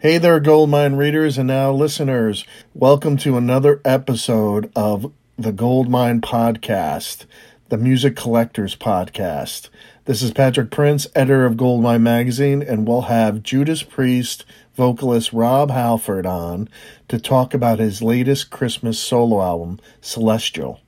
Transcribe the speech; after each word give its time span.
Hey 0.00 0.18
there, 0.18 0.38
Goldmine 0.38 0.94
readers 0.94 1.38
and 1.38 1.48
now 1.48 1.72
listeners. 1.72 2.44
Welcome 2.72 3.16
to 3.16 3.36
another 3.36 3.80
episode 3.84 4.70
of 4.76 5.12
the 5.36 5.50
Goldmine 5.50 6.20
Podcast, 6.20 7.26
the 7.68 7.78
Music 7.78 8.14
Collectors 8.14 8.76
Podcast. 8.76 9.70
This 10.04 10.22
is 10.22 10.30
Patrick 10.30 10.70
Prince, 10.70 11.08
editor 11.16 11.44
of 11.44 11.56
Goldmine 11.56 12.04
Magazine, 12.04 12.62
and 12.62 12.86
we'll 12.86 13.10
have 13.10 13.42
Judas 13.42 13.82
Priest 13.82 14.44
vocalist 14.76 15.32
Rob 15.32 15.72
Halford 15.72 16.26
on 16.26 16.68
to 17.08 17.18
talk 17.18 17.52
about 17.52 17.80
his 17.80 18.00
latest 18.00 18.50
Christmas 18.50 19.00
solo 19.00 19.42
album, 19.42 19.80
Celestial. 20.00 20.78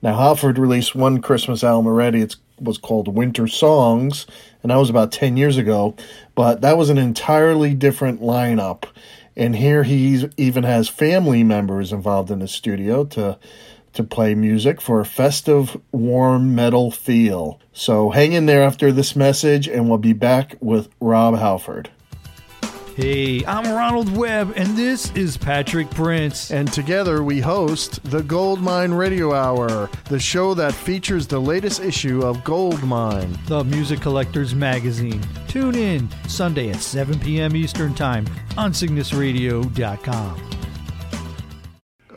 Now, 0.00 0.16
Halford 0.16 0.56
released 0.56 0.94
one 0.94 1.20
Christmas 1.20 1.62
album 1.62 1.88
already. 1.88 2.22
It 2.22 2.36
was 2.60 2.78
called 2.78 3.08
Winter 3.08 3.46
Songs, 3.46 4.26
and 4.62 4.70
that 4.70 4.76
was 4.76 4.90
about 4.90 5.12
10 5.12 5.36
years 5.36 5.56
ago, 5.56 5.94
but 6.34 6.60
that 6.60 6.76
was 6.76 6.90
an 6.90 6.98
entirely 6.98 7.74
different 7.74 8.20
lineup. 8.20 8.84
And 9.36 9.56
here 9.56 9.82
he 9.82 10.28
even 10.36 10.64
has 10.64 10.88
family 10.88 11.44
members 11.44 11.92
involved 11.92 12.30
in 12.30 12.38
the 12.38 12.48
studio 12.48 13.04
to 13.04 13.38
to 13.96 14.04
play 14.04 14.34
music 14.34 14.78
for 14.78 15.00
a 15.00 15.06
festive, 15.06 15.80
warm 15.90 16.54
metal 16.54 16.90
feel. 16.90 17.58
So 17.72 18.10
hang 18.10 18.34
in 18.34 18.44
there 18.44 18.62
after 18.62 18.92
this 18.92 19.16
message, 19.16 19.66
and 19.68 19.88
we'll 19.88 19.96
be 19.96 20.12
back 20.12 20.56
with 20.60 20.90
Rob 21.00 21.34
Halford. 21.38 21.88
Hey, 22.96 23.44
I'm 23.44 23.74
Ronald 23.74 24.16
Webb, 24.16 24.54
and 24.56 24.74
this 24.74 25.12
is 25.14 25.36
Patrick 25.36 25.90
Prince. 25.90 26.50
And 26.50 26.72
together 26.72 27.22
we 27.22 27.40
host 27.40 28.02
the 28.04 28.22
Goldmine 28.22 28.94
Radio 28.94 29.34
Hour, 29.34 29.90
the 30.06 30.18
show 30.18 30.54
that 30.54 30.72
features 30.72 31.26
the 31.26 31.38
latest 31.38 31.82
issue 31.82 32.22
of 32.22 32.42
Goldmine, 32.42 33.36
the 33.48 33.64
Music 33.64 34.00
Collectors 34.00 34.54
Magazine. 34.54 35.20
Tune 35.46 35.74
in 35.74 36.08
Sunday 36.26 36.70
at 36.70 36.80
7 36.80 37.20
p.m. 37.20 37.54
Eastern 37.54 37.92
Time 37.92 38.26
on 38.56 38.72
CygnusRadio.com. 38.72 40.50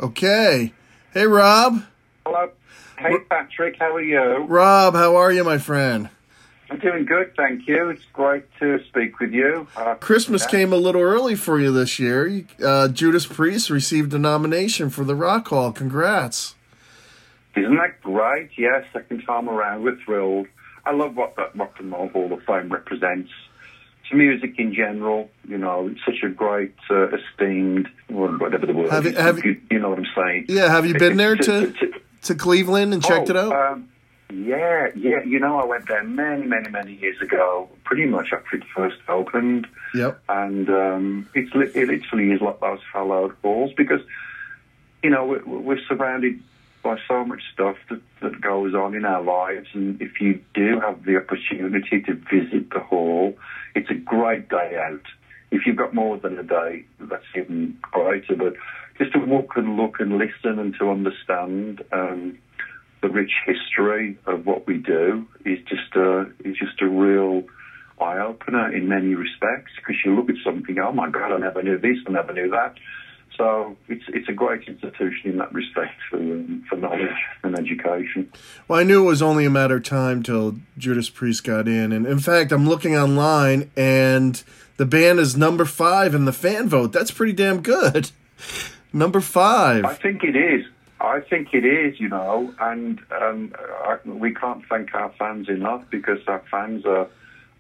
Okay. 0.01 0.73
Hey, 1.13 1.27
Rob. 1.27 1.83
Hello. 2.25 2.51
Hey, 2.97 3.17
Patrick. 3.29 3.75
How 3.77 3.95
are 3.95 4.01
you? 4.01 4.45
Rob, 4.45 4.93
how 4.93 5.17
are 5.17 5.33
you, 5.33 5.43
my 5.43 5.57
friend? 5.57 6.07
I'm 6.71 6.79
doing 6.79 7.05
good, 7.05 7.35
thank 7.35 7.67
you. 7.67 7.89
It's 7.89 8.05
great 8.13 8.43
to 8.59 8.83
speak 8.89 9.19
with 9.19 9.31
you. 9.31 9.67
Uh, 9.75 9.95
Christmas 9.95 10.43
yeah. 10.43 10.49
came 10.49 10.73
a 10.73 10.77
little 10.77 11.01
early 11.01 11.35
for 11.35 11.59
you 11.59 11.71
this 11.71 11.97
year. 11.97 12.45
Uh, 12.63 12.87
Judas 12.89 13.25
Priest 13.25 13.69
received 13.69 14.13
a 14.13 14.19
nomination 14.19 14.89
for 14.89 15.03
the 15.03 15.15
Rock 15.15 15.47
Hall. 15.47 15.71
Congrats. 15.71 16.55
Isn't 17.55 17.75
that 17.77 18.01
great? 18.01 18.51
Yes, 18.57 18.85
second 18.93 19.23
time 19.23 19.49
around, 19.49 19.83
we're 19.83 19.97
thrilled. 20.05 20.47
I 20.85 20.93
love 20.93 21.15
what 21.15 21.35
that 21.37 21.55
Rock 21.55 21.75
and 21.79 21.91
Roll 21.91 22.09
Hall 22.09 22.31
of 22.33 22.43
Fame 22.43 22.69
represents. 22.71 23.31
To 24.09 24.15
music 24.15 24.55
in 24.57 24.73
general, 24.73 25.29
you 25.47 25.57
know, 25.57 25.87
it's 25.87 25.99
such 26.03 26.23
a 26.23 26.29
great, 26.29 26.73
uh, 26.89 27.09
esteemed, 27.09 27.87
whatever 28.07 28.65
the 28.65 28.73
word 28.73 28.89
have 28.89 29.05
is. 29.05 29.13
You, 29.13 29.19
have 29.19 29.45
you, 29.45 29.61
you, 29.69 29.77
know 29.77 29.89
what 29.89 29.99
I'm 29.99 30.07
saying? 30.15 30.45
Yeah, 30.49 30.67
have 30.67 30.87
you 30.87 30.95
been 30.97 31.17
there 31.17 31.35
to, 31.35 31.71
to, 31.71 31.93
to 32.23 32.35
Cleveland 32.35 32.91
and 32.91 33.03
checked 33.03 33.29
oh, 33.29 33.33
it 33.33 33.37
out? 33.37 33.51
Um, 33.51 33.89
yeah, 34.31 34.89
yeah. 34.95 35.23
You 35.25 35.39
know, 35.39 35.59
I 35.59 35.65
went 35.65 35.87
there 35.87 36.03
many, 36.03 36.45
many, 36.45 36.69
many 36.69 36.93
years 36.93 37.19
ago, 37.21 37.69
pretty 37.83 38.05
much 38.05 38.31
after 38.31 38.57
it 38.57 38.63
first 38.75 38.97
opened. 39.07 39.67
Yep. 39.95 40.21
And 40.29 40.69
um, 40.69 41.29
it's 41.33 41.51
it 41.53 41.87
literally 41.87 42.31
is 42.31 42.41
like 42.41 42.59
those 42.59 42.79
hallowed 42.93 43.35
halls 43.41 43.71
because, 43.75 44.01
you 45.01 45.09
know, 45.09 45.25
we're, 45.25 45.43
we're 45.45 45.85
surrounded 45.87 46.39
by 46.83 46.97
so 47.07 47.25
much 47.25 47.41
stuff 47.53 47.75
that, 47.89 48.01
that 48.21 48.39
goes 48.39 48.73
on 48.75 48.93
in 48.93 49.03
our 49.03 49.21
lives. 49.21 49.67
And 49.73 50.01
if 50.01 50.21
you 50.21 50.41
do 50.53 50.79
have 50.79 51.03
the 51.05 51.17
opportunity 51.17 52.01
to 52.01 52.13
visit 52.13 52.69
the 52.69 52.79
hall, 52.79 53.35
it's 53.75 53.89
a 53.89 53.95
great 53.95 54.47
day 54.49 54.77
out. 54.79 55.01
If 55.51 55.65
you've 55.65 55.75
got 55.75 55.95
more 55.95 56.17
than 56.17 56.37
a 56.37 56.43
day, 56.43 56.85
that's 56.99 57.25
even 57.35 57.77
greater. 57.81 58.35
But 58.35 58.53
just 58.99 59.13
to 59.13 59.19
walk 59.19 59.53
and 59.55 59.75
look 59.75 59.99
and 59.99 60.19
listen 60.19 60.59
and 60.59 60.75
to 60.77 60.91
understand. 60.91 61.83
Um, 61.91 62.37
the 63.01 63.09
rich 63.09 63.31
history 63.45 64.17
of 64.25 64.45
what 64.45 64.67
we 64.67 64.77
do 64.77 65.27
is 65.45 65.59
just 65.67 65.95
a 65.95 66.31
is 66.43 66.57
just 66.57 66.81
a 66.81 66.87
real 66.87 67.43
eye 68.01 68.19
opener 68.19 68.73
in 68.75 68.87
many 68.87 69.15
respects 69.15 69.71
because 69.75 69.95
you 70.05 70.15
look 70.15 70.29
at 70.29 70.35
something, 70.43 70.77
oh 70.79 70.91
my 70.91 71.09
God, 71.09 71.33
I 71.33 71.37
never 71.37 71.61
knew 71.61 71.77
this, 71.77 71.97
I 72.07 72.11
never 72.11 72.33
knew 72.33 72.49
that. 72.51 72.75
So 73.37 73.77
it's 73.87 74.03
it's 74.09 74.27
a 74.27 74.33
great 74.33 74.67
institution 74.67 75.31
in 75.31 75.37
that 75.37 75.53
respect 75.53 75.95
for 76.09 76.17
um, 76.17 76.65
for 76.67 76.75
knowledge 76.75 77.15
and 77.43 77.57
education. 77.57 78.31
Well, 78.67 78.79
I 78.79 78.83
knew 78.83 79.03
it 79.03 79.07
was 79.07 79.21
only 79.21 79.45
a 79.45 79.49
matter 79.49 79.77
of 79.77 79.83
time 79.83 80.23
till 80.23 80.57
Judas 80.77 81.09
Priest 81.09 81.45
got 81.45 81.67
in, 81.67 81.91
and 81.93 82.05
in 82.05 82.19
fact, 82.19 82.51
I'm 82.51 82.67
looking 82.67 82.97
online 82.97 83.71
and 83.77 84.43
the 84.75 84.85
band 84.85 85.19
is 85.19 85.37
number 85.37 85.63
five 85.65 86.13
in 86.15 86.25
the 86.25 86.33
fan 86.33 86.67
vote. 86.67 86.91
That's 86.91 87.11
pretty 87.11 87.33
damn 87.33 87.61
good. 87.61 88.11
number 88.93 89.21
five. 89.21 89.85
I 89.85 89.93
think 89.93 90.23
it 90.23 90.35
is. 90.35 90.65
I 91.01 91.21
think 91.21 91.53
it 91.53 91.65
is, 91.65 91.99
you 91.99 92.09
know, 92.09 92.53
and 92.59 92.99
um, 93.21 93.53
I, 93.59 93.97
we 94.05 94.33
can't 94.33 94.63
thank 94.67 94.93
our 94.93 95.13
fans 95.17 95.47
enough 95.47 95.83
because 95.89 96.19
our 96.27 96.43
fans 96.51 96.85
are 96.85 97.07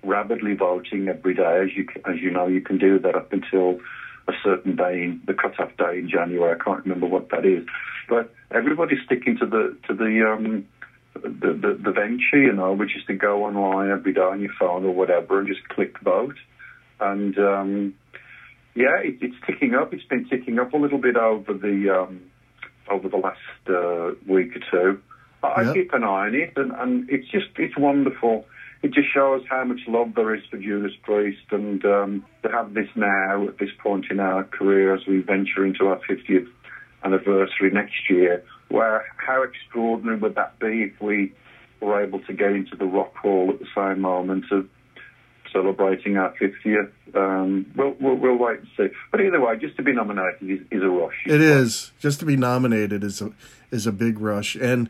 rapidly 0.03 0.55
voting 0.55 1.07
every 1.07 1.35
day. 1.35 1.61
As 1.63 1.69
you 1.75 1.87
as 2.05 2.19
you 2.19 2.31
know, 2.31 2.47
you 2.47 2.61
can 2.61 2.77
do 2.77 2.99
that 2.99 3.15
up 3.15 3.31
until 3.31 3.79
a 4.27 4.33
certain 4.43 4.75
day, 4.75 5.03
in, 5.03 5.21
the 5.25 5.33
cut-off 5.33 5.75
day 5.77 5.99
in 5.99 6.09
January. 6.09 6.57
I 6.59 6.63
can't 6.63 6.83
remember 6.83 7.07
what 7.07 7.29
that 7.29 7.45
is, 7.45 7.65
but 8.09 8.33
everybody's 8.51 8.99
sticking 9.05 9.37
to 9.37 9.45
the 9.45 9.77
to 9.87 9.93
the 9.93 10.29
um, 10.29 10.67
the, 11.13 11.53
the, 11.53 11.79
the 11.81 11.91
venture, 11.91 12.41
you 12.41 12.53
know, 12.53 12.73
which 12.73 12.95
is 12.95 13.03
to 13.07 13.13
go 13.13 13.45
online 13.45 13.89
every 13.89 14.13
day 14.13 14.21
on 14.21 14.41
your 14.41 14.53
phone 14.59 14.85
or 14.85 14.93
whatever 14.93 15.39
and 15.39 15.47
just 15.47 15.67
click 15.69 15.97
vote. 15.99 16.35
And 16.99 17.37
um, 17.37 17.93
yeah, 18.75 18.97
it, 19.01 19.17
it's 19.21 19.35
ticking 19.45 19.75
up. 19.75 19.93
It's 19.93 20.03
been 20.03 20.27
ticking 20.27 20.59
up 20.59 20.73
a 20.73 20.77
little 20.77 20.99
bit 20.99 21.15
over 21.15 21.53
the. 21.53 21.89
Um, 21.89 22.21
over 22.89 23.09
the 23.09 23.17
last 23.17 23.39
uh, 23.67 24.15
week 24.27 24.55
or 24.55 24.61
two. 24.71 25.01
I 25.41 25.61
yep. 25.61 25.73
keep 25.73 25.93
an 25.93 26.03
eye 26.03 26.27
on 26.27 26.35
it, 26.35 26.53
and, 26.57 26.71
and 26.71 27.09
it's 27.09 27.29
just 27.29 27.47
it's 27.57 27.77
wonderful. 27.77 28.45
It 28.81 28.93
just 28.93 29.13
shows 29.13 29.43
how 29.49 29.63
much 29.65 29.79
love 29.87 30.13
there 30.15 30.33
is 30.35 30.43
for 30.49 30.57
Judas 30.57 30.93
Priest, 31.03 31.43
and 31.51 31.83
um, 31.85 32.25
to 32.43 32.49
have 32.49 32.73
this 32.73 32.87
now 32.95 33.47
at 33.47 33.57
this 33.57 33.69
point 33.81 34.05
in 34.09 34.19
our 34.19 34.43
career 34.43 34.93
as 34.93 35.05
we 35.07 35.19
venture 35.19 35.65
into 35.65 35.87
our 35.87 35.99
50th 36.09 36.47
anniversary 37.03 37.71
next 37.71 38.09
year, 38.09 38.43
where 38.69 39.05
how 39.17 39.43
extraordinary 39.43 40.17
would 40.17 40.35
that 40.35 40.59
be 40.59 40.83
if 40.83 41.01
we 41.01 41.33
were 41.81 42.01
able 42.01 42.19
to 42.21 42.33
get 42.33 42.51
into 42.51 42.75
the 42.75 42.85
Rock 42.85 43.15
Hall 43.15 43.49
at 43.49 43.59
the 43.59 43.67
same 43.75 44.01
moment 44.01 44.45
of 44.51 44.67
celebrating 45.51 46.17
our 46.17 46.33
50th. 46.35 46.91
Um, 47.15 47.71
we'll, 47.75 47.95
we'll, 47.99 48.15
we'll, 48.15 48.35
wait 48.35 48.59
and 48.59 48.67
see. 48.77 48.95
But 49.11 49.21
either 49.21 49.39
way, 49.39 49.57
just 49.57 49.75
to 49.77 49.83
be 49.83 49.93
nominated 49.93 50.49
is, 50.49 50.59
is 50.71 50.83
a 50.83 50.89
rush. 50.89 51.15
It 51.25 51.41
is. 51.41 51.91
Just 51.99 52.19
to 52.19 52.25
be 52.25 52.35
nominated 52.35 53.03
is 53.03 53.21
a, 53.21 53.31
is 53.71 53.87
a 53.87 53.91
big 53.91 54.19
rush. 54.19 54.55
And, 54.55 54.89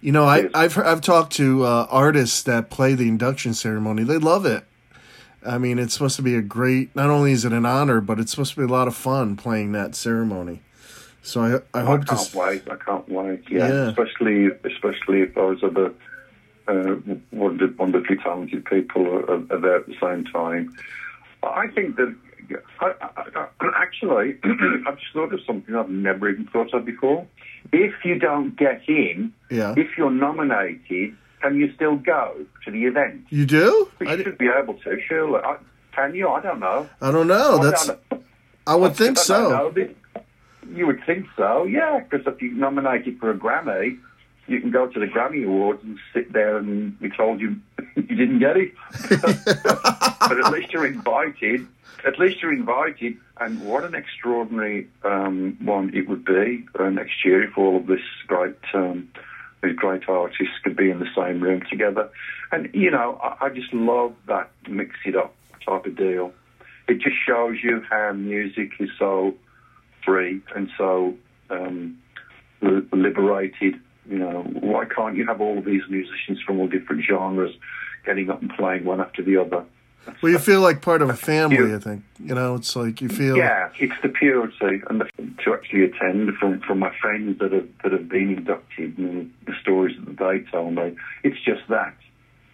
you 0.00 0.12
know, 0.12 0.24
I, 0.24 0.48
I've, 0.54 0.76
I've 0.78 1.00
talked 1.00 1.32
to 1.34 1.64
uh, 1.64 1.86
artists 1.90 2.42
that 2.44 2.70
play 2.70 2.94
the 2.94 3.08
induction 3.08 3.54
ceremony. 3.54 4.04
They 4.04 4.18
love 4.18 4.46
it. 4.46 4.64
I 5.46 5.58
mean, 5.58 5.78
it's 5.78 5.94
supposed 5.94 6.16
to 6.16 6.22
be 6.22 6.34
a 6.34 6.42
great, 6.42 6.94
not 6.96 7.10
only 7.10 7.32
is 7.32 7.44
it 7.44 7.52
an 7.52 7.64
honor, 7.64 8.00
but 8.00 8.18
it's 8.18 8.32
supposed 8.32 8.54
to 8.54 8.56
be 8.58 8.64
a 8.64 8.74
lot 8.74 8.88
of 8.88 8.96
fun 8.96 9.36
playing 9.36 9.72
that 9.72 9.94
ceremony. 9.94 10.62
So 11.22 11.42
I, 11.42 11.78
I 11.78 11.84
hope 11.84 12.02
I 12.02 12.04
can't 12.04 12.30
to. 12.30 12.38
wait. 12.38 12.62
I 12.70 12.76
can't 12.76 13.08
wait. 13.08 13.42
Yeah, 13.50 13.68
yeah. 13.68 13.88
especially 13.88 14.48
especially 14.64 15.20
if 15.22 15.34
those 15.34 15.62
are 15.62 15.70
the 15.70 15.94
uh, 16.68 16.96
wonderfully 17.32 18.16
talented 18.22 18.64
people 18.64 19.06
are, 19.06 19.34
are, 19.52 19.60
there 19.60 19.76
at 19.76 19.86
the 19.86 19.96
same 20.00 20.24
time. 20.24 20.76
I 21.42 21.66
think 21.68 21.96
that 21.96 22.14
I, 22.80 22.92
I, 23.00 23.46
I, 23.60 23.82
actually, 23.82 24.36
I've 24.86 24.98
just 24.98 25.12
thought 25.12 25.32
of 25.32 25.40
something 25.46 25.74
I've 25.74 25.88
never 25.88 26.28
even 26.28 26.46
thought 26.46 26.72
of 26.74 26.84
before. 26.84 27.26
If 27.72 27.94
you 28.04 28.18
don't 28.18 28.56
get 28.56 28.82
in, 28.88 29.32
yeah. 29.50 29.74
if 29.76 29.96
you're 29.96 30.10
nominated, 30.10 31.16
can 31.42 31.56
you 31.56 31.72
still 31.74 31.96
go 31.96 32.44
to 32.64 32.70
the 32.70 32.84
event? 32.84 33.26
You 33.30 33.46
do? 33.46 33.88
You 34.00 34.08
should 34.08 34.24
d- 34.24 34.30
be 34.46 34.48
able 34.48 34.74
to, 34.74 34.98
surely. 35.06 35.40
can 35.92 36.14
you? 36.14 36.28
I 36.28 36.40
don't 36.40 36.60
know. 36.60 36.88
I 37.00 37.10
don't 37.10 37.26
know. 37.26 37.58
That's. 37.62 37.86
Don't 37.86 38.10
know. 38.10 38.22
I 38.66 38.74
would 38.74 38.94
think 38.94 39.18
so. 39.18 39.72
You 40.74 40.86
would 40.86 41.02
think 41.06 41.26
so, 41.34 41.64
yeah, 41.64 42.00
because 42.00 42.26
if 42.26 42.42
you're 42.42 42.52
nominated 42.52 43.18
for 43.18 43.30
a 43.30 43.34
Grammy, 43.34 43.98
you 44.48 44.60
can 44.60 44.70
go 44.70 44.86
to 44.86 44.98
the 44.98 45.06
Grammy 45.06 45.44
Awards 45.44 45.82
and 45.84 45.98
sit 46.12 46.32
there 46.32 46.56
and 46.56 46.98
be 46.98 47.10
told 47.10 47.40
you 47.40 47.56
you 47.96 48.02
didn't 48.02 48.38
get 48.38 48.56
it. 48.56 48.72
but 49.10 50.44
at 50.44 50.52
least 50.52 50.72
you're 50.72 50.86
invited. 50.86 51.66
at 52.06 52.18
least 52.18 52.40
you're 52.42 52.52
invited, 52.52 53.16
and 53.40 53.62
what 53.64 53.84
an 53.84 53.94
extraordinary 53.94 54.88
um, 55.04 55.56
one 55.60 55.94
it 55.94 56.08
would 56.08 56.24
be 56.24 56.66
uh, 56.78 56.88
next 56.88 57.24
year 57.24 57.42
if 57.42 57.56
all 57.58 57.76
of 57.76 57.86
this 57.86 58.00
great 58.26 58.56
um, 58.74 59.08
these 59.62 59.76
great 59.76 60.08
artists 60.08 60.54
could 60.62 60.76
be 60.76 60.90
in 60.90 60.98
the 61.00 61.08
same 61.16 61.40
room 61.40 61.62
together. 61.68 62.10
And 62.52 62.70
you 62.72 62.90
know, 62.90 63.20
I, 63.22 63.46
I 63.46 63.48
just 63.50 63.72
love 63.72 64.14
that 64.26 64.50
mix 64.68 64.96
it 65.04 65.16
up 65.16 65.34
type 65.64 65.86
of 65.86 65.96
deal. 65.96 66.32
It 66.88 67.00
just 67.00 67.16
shows 67.26 67.58
you 67.62 67.84
how 67.88 68.12
music 68.12 68.72
is 68.80 68.88
so 68.98 69.34
free 70.04 70.40
and 70.54 70.70
so 70.78 71.14
um, 71.50 71.98
liberated. 72.62 73.80
You 74.08 74.18
know, 74.18 74.42
why 74.42 74.86
can't 74.86 75.16
you 75.16 75.26
have 75.26 75.40
all 75.40 75.58
of 75.58 75.64
these 75.64 75.82
musicians 75.88 76.40
from 76.46 76.60
all 76.60 76.66
different 76.66 77.04
genres 77.04 77.54
getting 78.06 78.30
up 78.30 78.40
and 78.40 78.50
playing 78.50 78.84
one 78.84 79.00
after 79.00 79.22
the 79.22 79.36
other? 79.36 79.64
Well, 80.22 80.32
you 80.32 80.38
feel 80.38 80.60
like 80.60 80.80
part 80.80 81.02
of 81.02 81.10
a 81.10 81.16
family. 81.16 81.74
I 81.74 81.78
think 81.78 82.02
you 82.18 82.34
know. 82.34 82.54
It's 82.54 82.74
like 82.74 83.02
you 83.02 83.08
feel. 83.08 83.36
Yeah, 83.36 83.68
it's 83.78 84.00
the 84.02 84.08
purity 84.08 84.82
and 84.88 85.02
the, 85.02 85.10
to 85.44 85.54
actually 85.54 85.84
attend 85.84 86.32
from 86.38 86.60
from 86.60 86.78
my 86.78 86.94
friends 87.00 87.38
that 87.40 87.52
have 87.52 87.68
that 87.82 87.92
have 87.92 88.08
been 88.08 88.30
inducted 88.36 88.96
and 88.96 89.32
the 89.46 89.52
stories 89.60 89.96
that 90.04 90.16
they 90.16 90.50
tell 90.50 90.70
me. 90.70 90.96
It's 91.22 91.38
just 91.44 91.68
that. 91.68 91.94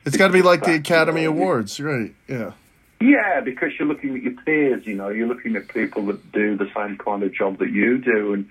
It's 0.04 0.16
got 0.16 0.26
to 0.28 0.32
be 0.32 0.42
like 0.42 0.64
the 0.64 0.74
Academy 0.74 1.24
Awards, 1.24 1.80
right? 1.80 2.14
Yeah. 2.28 2.52
Yeah, 3.00 3.40
because 3.40 3.70
you're 3.78 3.88
looking 3.88 4.16
at 4.16 4.22
your 4.22 4.34
peers. 4.44 4.86
You 4.86 4.94
know, 4.94 5.08
you're 5.08 5.28
looking 5.28 5.56
at 5.56 5.68
people 5.68 6.06
that 6.06 6.32
do 6.32 6.56
the 6.56 6.70
same 6.74 6.98
kind 6.98 7.22
of 7.22 7.32
job 7.32 7.58
that 7.58 7.70
you 7.70 7.98
do, 7.98 8.32
and 8.32 8.48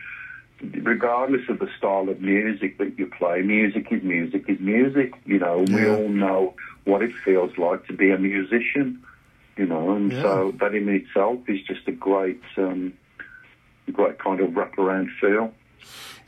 regardless 0.82 1.48
of 1.50 1.60
the 1.60 1.70
style 1.78 2.10
of 2.10 2.22
music 2.22 2.78
that 2.78 2.98
you 2.98 3.08
play, 3.08 3.42
music 3.42 3.88
is 3.92 4.04
music 4.04 4.46
is 4.48 4.60
music. 4.60 5.14
You 5.26 5.40
know, 5.40 5.66
yeah. 5.68 5.76
we 5.76 5.90
all 5.90 6.10
know 6.10 6.54
what 6.86 7.02
it 7.02 7.12
feels 7.24 7.58
like 7.58 7.86
to 7.88 7.94
be 7.94 8.12
a 8.12 8.18
musician, 8.18 9.04
you 9.58 9.66
know, 9.66 9.92
and 9.92 10.12
yeah. 10.12 10.22
so 10.22 10.54
that 10.60 10.74
in 10.74 10.90
itself 10.90 11.40
is 11.48 11.62
just 11.62 11.88
a 11.88 11.92
great, 11.92 12.42
um, 12.58 12.94
great 13.92 14.20
kind 14.20 14.40
of 14.40 14.52
wraparound 14.52 15.08
feel. 15.20 15.54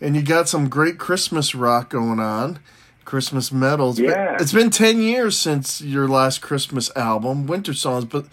And 0.02 0.16
you 0.16 0.22
got 0.22 0.50
some 0.50 0.70
great 0.70 0.98
Christmas 0.98 1.56
rock 1.56 1.90
going 1.90 2.20
on, 2.20 2.60
Christmas 3.06 3.52
medals. 3.52 4.00
Yeah. 4.00 4.38
It's 4.40 4.54
been 4.54 4.70
10 4.70 5.00
years 5.00 5.38
since 5.38 5.82
your 5.82 6.08
last 6.08 6.42
Christmas 6.42 6.92
album, 6.96 7.48
Winter 7.48 7.74
Songs, 7.74 8.06
but 8.06 8.26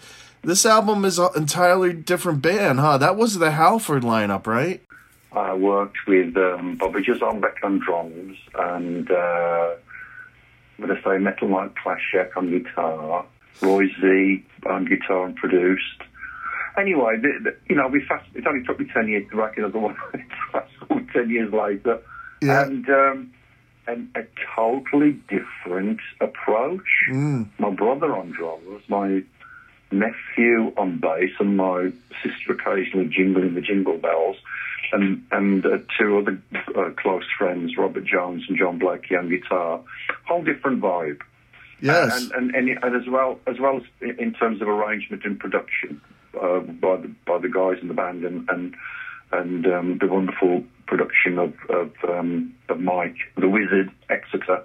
this 0.43 0.65
album 0.65 1.05
is 1.05 1.19
an 1.19 1.29
entirely 1.35 1.93
different 1.93 2.41
band, 2.41 2.79
huh? 2.81 2.97
That 2.97 3.15
was 3.15 3.39
the 3.39 3.51
Halford 3.51 4.03
lineup, 4.03 4.45
right? 4.45 4.81
I 5.35 5.53
worked 5.55 5.97
with 6.07 6.35
um, 6.37 6.75
Bobby 6.75 7.01
Jarzombek 7.01 7.63
on 7.63 7.79
drums 7.79 8.37
and 8.55 9.09
uh, 9.09 9.75
I'm 10.77 10.87
going 10.87 10.95
to 10.95 11.03
say 11.03 11.17
Metal 11.17 11.47
Mike 11.47 11.75
Chlasciak 11.75 12.35
on 12.35 12.49
guitar, 12.49 13.25
Roy 13.61 13.87
Z 14.01 14.45
on 14.65 14.85
guitar 14.85 15.25
and 15.25 15.35
produced. 15.35 16.01
Anyway, 16.77 17.17
the, 17.17 17.39
the, 17.43 17.55
you 17.69 17.75
know, 17.75 17.87
we 17.87 18.03
fast. 18.05 18.25
It 18.33 18.47
only 18.47 18.65
took 18.65 18.79
me 18.79 18.87
ten 18.91 19.07
years 19.07 19.29
to 19.29 19.37
write 19.37 19.57
another 19.57 19.79
one. 19.79 19.95
fast 20.51 20.71
ten 21.13 21.29
years 21.29 21.53
later, 21.53 21.99
yeah. 22.41 22.63
and 22.63 22.89
um, 22.89 23.33
and 23.85 24.09
a 24.15 24.23
totally 24.55 25.11
different 25.29 25.99
approach. 26.19 27.05
Mm. 27.11 27.49
My 27.59 27.69
brother 27.69 28.15
on 28.15 28.31
drums, 28.31 28.81
my 28.87 29.21
nephew 29.91 30.73
on 30.75 30.97
bass, 30.97 31.29
and 31.39 31.57
my 31.57 31.91
sister 32.23 32.53
occasionally 32.53 33.07
jingling 33.07 33.53
the 33.53 33.61
jingle 33.61 33.97
bells 33.99 34.37
and 34.91 35.25
and 35.31 35.65
uh, 35.65 35.77
two 35.99 36.17
other 36.17 36.41
uh, 36.75 36.91
close 36.97 37.25
friends, 37.37 37.77
Robert 37.77 38.05
Jones 38.05 38.43
and 38.47 38.57
John 38.57 38.79
Blakey 38.79 39.15
on 39.15 39.29
guitar. 39.29 39.81
Whole 40.27 40.43
different 40.43 40.81
vibe. 40.81 41.21
Yes, 41.81 42.29
and, 42.31 42.31
and, 42.31 42.55
and, 42.55 42.83
and 42.83 42.95
as 42.95 43.07
well 43.09 43.39
as 43.47 43.59
well 43.59 43.77
as 43.77 43.83
in 44.17 44.33
terms 44.33 44.61
of 44.61 44.67
arrangement 44.67 45.25
and 45.25 45.39
production 45.39 46.01
uh, 46.41 46.59
by 46.59 46.97
the 46.97 47.13
by 47.25 47.39
the 47.39 47.49
guys 47.49 47.77
in 47.81 47.87
the 47.87 47.93
band 47.93 48.23
and 48.23 48.49
and 48.49 48.75
and 49.31 49.65
um, 49.65 49.97
the 49.99 50.07
wonderful 50.07 50.63
production 50.87 51.39
of 51.39 51.53
of, 51.69 51.91
um, 52.07 52.53
of 52.69 52.79
Mike 52.79 53.17
the 53.37 53.49
Wizard 53.49 53.91
Exeter, 54.09 54.63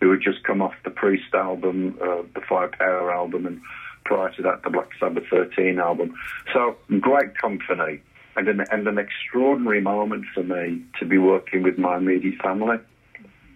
who 0.00 0.10
had 0.10 0.20
just 0.20 0.44
come 0.44 0.60
off 0.60 0.74
the 0.84 0.90
Priest 0.90 1.34
album, 1.34 1.98
uh, 2.02 2.22
the 2.34 2.40
Firepower 2.48 3.12
album, 3.12 3.46
and 3.46 3.60
prior 4.04 4.30
to 4.32 4.42
that 4.42 4.62
the 4.62 4.70
Black 4.70 4.88
Sabbath 4.98 5.24
13 5.30 5.78
album. 5.78 6.14
So 6.52 6.76
great 7.00 7.36
company 7.38 8.00
and 8.38 8.48
an, 8.48 8.64
and 8.70 8.86
an 8.86 8.98
extraordinary 8.98 9.80
moment 9.80 10.24
for 10.32 10.44
me 10.44 10.82
to 11.00 11.04
be 11.04 11.18
working 11.18 11.62
with 11.62 11.76
my 11.76 11.96
immediate 11.96 12.40
family. 12.40 12.76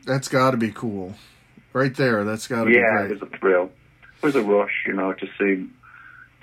That's 0.04 0.26
got 0.26 0.50
to 0.50 0.56
be 0.56 0.72
cool, 0.72 1.14
right 1.72 1.94
there. 1.94 2.24
That's 2.24 2.48
got 2.48 2.64
to 2.64 2.70
yeah, 2.70 3.02
be 3.02 3.08
great. 3.08 3.10
it 3.12 3.20
was 3.20 3.30
a 3.32 3.38
thrill. 3.38 3.70
It 4.16 4.26
was 4.26 4.34
a 4.34 4.42
rush, 4.42 4.84
you 4.86 4.94
know, 4.94 5.12
to 5.12 5.26
see, 5.38 5.68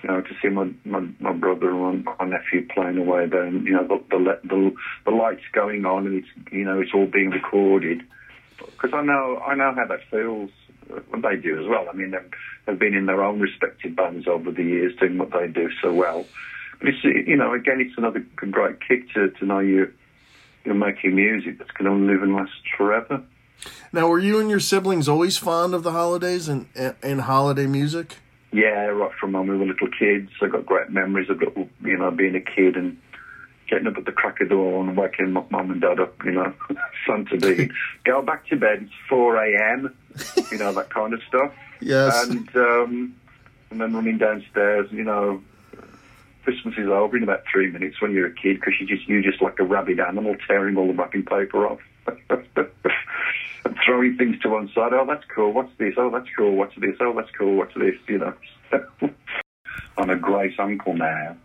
you 0.04 0.10
know, 0.10 0.22
to 0.22 0.30
see 0.42 0.48
my 0.48 0.72
my, 0.86 1.06
my 1.20 1.34
brother 1.34 1.70
and 1.70 2.06
my 2.06 2.26
nephew 2.26 2.66
playing 2.74 2.98
away 2.98 3.28
there, 3.28 3.44
and 3.44 3.66
you 3.66 3.74
know, 3.74 3.86
the, 3.86 4.02
the 4.10 4.40
the 4.48 4.72
the 5.06 5.12
lights 5.12 5.44
going 5.52 5.86
on, 5.86 6.08
and 6.08 6.24
it's 6.24 6.54
you 6.54 6.64
know, 6.64 6.80
it's 6.80 6.92
all 6.94 7.08
being 7.08 7.32
recorded. 7.32 8.02
Because 8.58 8.92
I 8.94 9.04
know 9.04 9.42
I 9.46 9.56
know 9.56 9.74
how 9.76 9.86
that 9.88 10.02
feels. 10.10 10.50
What 11.10 11.22
they 11.22 11.36
do 11.36 11.62
as 11.62 11.68
well. 11.68 11.86
I 11.88 11.96
mean, 11.96 12.10
they've, 12.10 12.32
they've 12.66 12.80
been 12.80 12.96
in 12.96 13.06
their 13.06 13.24
own 13.24 13.40
respective 13.40 13.96
bands 13.96 14.28
over 14.28 14.50
the 14.50 14.64
years, 14.64 14.96
doing 15.00 15.20
what 15.20 15.30
they 15.30 15.46
do 15.46 15.70
so 15.84 15.94
well 15.94 16.26
but 16.80 16.90
it's, 16.90 17.04
you 17.04 17.36
know, 17.36 17.54
again, 17.54 17.82
it's 17.82 17.98
another 17.98 18.26
great 18.36 18.78
kick 18.88 19.12
to, 19.14 19.30
to 19.32 19.46
know 19.46 19.60
you, 19.60 19.92
you're 20.66 20.76
making 20.76 21.16
music 21.16 21.58
that's 21.58 21.72
going 21.72 21.90
to 21.90 22.12
live 22.12 22.24
and 22.24 22.36
last 22.36 22.52
forever. 22.78 23.24
Now, 23.92 24.08
were 24.08 24.20
you 24.20 24.40
and 24.40 24.50
your 24.50 24.60
siblings 24.60 25.10
always 25.10 25.38
fond 25.38 25.74
of 25.74 25.84
the 25.84 25.92
holidays 25.92 26.48
and, 26.48 26.68
and 27.04 27.22
holiday 27.22 27.68
music? 27.68 28.18
Yeah, 28.52 28.86
right 28.86 29.12
from 29.20 29.34
when 29.34 29.48
we 29.48 29.58
were 29.58 29.66
little 29.66 29.90
kids. 29.90 30.32
I 30.42 30.48
got 30.48 30.66
great 30.66 30.90
memories 30.90 31.30
of, 31.30 31.42
you 31.42 31.98
know, 31.98 32.10
being 32.12 32.36
a 32.36 32.42
kid 32.42 32.76
and 32.76 32.98
getting 33.70 33.88
up 33.88 33.98
at 33.98 34.06
the 34.06 34.12
crack 34.12 34.42
of 34.42 34.50
dawn 34.50 34.90
and 34.90 34.98
waking 34.98 35.32
mum 35.32 35.46
and 35.52 35.82
dad 35.82 36.00
up, 36.00 36.16
you 36.26 36.32
know, 36.32 36.54
son 37.08 37.26
to 37.26 37.38
be, 37.38 37.70
go 38.06 38.22
back 38.22 38.48
to 38.48 38.56
bed, 38.56 38.84
it's 38.84 38.94
4 39.08 39.36
a.m., 39.38 39.96
you 40.52 40.58
know, 40.58 40.74
that 40.74 40.90
kind 40.90 41.14
of 41.14 41.22
stuff. 41.28 41.54
Yes. 41.82 42.28
And, 42.28 42.54
um, 42.58 43.16
and 43.72 43.80
then 43.80 43.94
running 43.94 44.18
downstairs, 44.18 44.90
you 44.92 45.06
know, 45.06 45.42
Christmas 46.50 46.74
is 46.80 46.88
over 46.88 47.16
in 47.16 47.22
about 47.22 47.44
three 47.52 47.70
minutes 47.70 48.02
when 48.02 48.12
you're 48.12 48.26
a 48.26 48.34
kid 48.34 48.56
because 48.56 48.74
you 48.80 48.88
just 48.88 49.08
you're 49.08 49.22
just 49.22 49.40
like 49.40 49.60
a 49.60 49.64
rabid 49.64 50.00
animal 50.00 50.36
tearing 50.48 50.78
all 50.78 50.88
the 50.88 50.94
wrapping 50.94 51.24
paper 51.24 51.68
off. 51.68 51.80
and 53.66 53.78
throwing 53.86 54.18
things 54.18 54.40
to 54.42 54.50
one 54.50 54.68
side. 54.74 54.92
Oh, 54.94 55.06
that's 55.08 55.26
cool. 55.36 55.54
What's 55.54 55.72
this? 55.78 55.94
Oh, 55.96 56.10
that's 56.10 56.28
cool. 56.36 56.56
What's 56.56 56.74
this? 56.78 56.96
Oh, 57.00 57.14
that's 57.16 57.30
cool. 57.38 57.56
What's 57.56 57.76
this? 57.76 57.94
You 58.08 58.18
know. 58.18 58.34
I'm 60.00 60.10
a 60.10 60.16
great 60.16 60.60
uncle 60.60 60.96
now, 60.96 61.38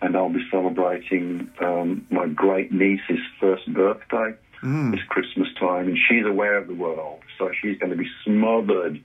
and 0.00 0.16
I'll 0.16 0.30
be 0.30 0.46
celebrating 0.50 1.50
um, 1.60 2.06
my 2.08 2.26
great 2.26 2.72
niece's 2.72 3.20
first 3.38 3.70
birthday 3.74 4.32
mm. 4.62 4.90
this 4.90 5.02
Christmas 5.10 5.48
time, 5.60 5.88
and 5.88 5.98
she's 6.08 6.24
aware 6.24 6.56
of 6.56 6.66
the 6.66 6.74
world, 6.74 7.20
so 7.36 7.50
she's 7.60 7.76
going 7.76 7.90
to 7.90 7.98
be 7.98 8.08
smothered 8.24 9.02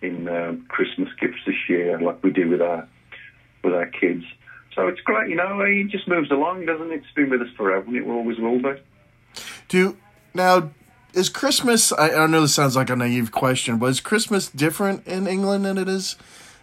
in 0.00 0.28
uh, 0.28 0.54
Christmas 0.68 1.08
gifts 1.20 1.40
this 1.44 1.56
year, 1.68 2.00
like 2.00 2.22
we 2.22 2.30
do 2.30 2.48
with 2.48 2.62
our 2.62 2.86
with 3.64 3.74
our 3.74 3.86
kids. 3.86 4.22
So 4.76 4.88
it's 4.88 5.00
great, 5.00 5.30
you 5.30 5.36
know. 5.36 5.64
He 5.64 5.84
just 5.84 6.06
moves 6.06 6.30
along, 6.30 6.66
doesn't 6.66 6.92
it? 6.92 6.96
It's 6.96 7.14
been 7.16 7.30
with 7.30 7.40
us 7.40 7.48
forever, 7.56 7.86
and 7.86 7.96
it 7.96 8.06
always 8.06 8.38
will 8.38 8.60
be. 8.60 8.74
Do 9.68 9.96
now 10.34 10.70
is 11.14 11.30
Christmas? 11.30 11.92
I, 11.92 12.10
I 12.10 12.26
know 12.26 12.42
this 12.42 12.54
sounds 12.54 12.76
like 12.76 12.90
a 12.90 12.96
naive 12.96 13.32
question, 13.32 13.78
but 13.78 13.86
is 13.86 14.00
Christmas 14.00 14.48
different 14.50 15.06
in 15.06 15.26
England 15.26 15.64
than 15.64 15.78
it 15.78 15.88
is 15.88 16.16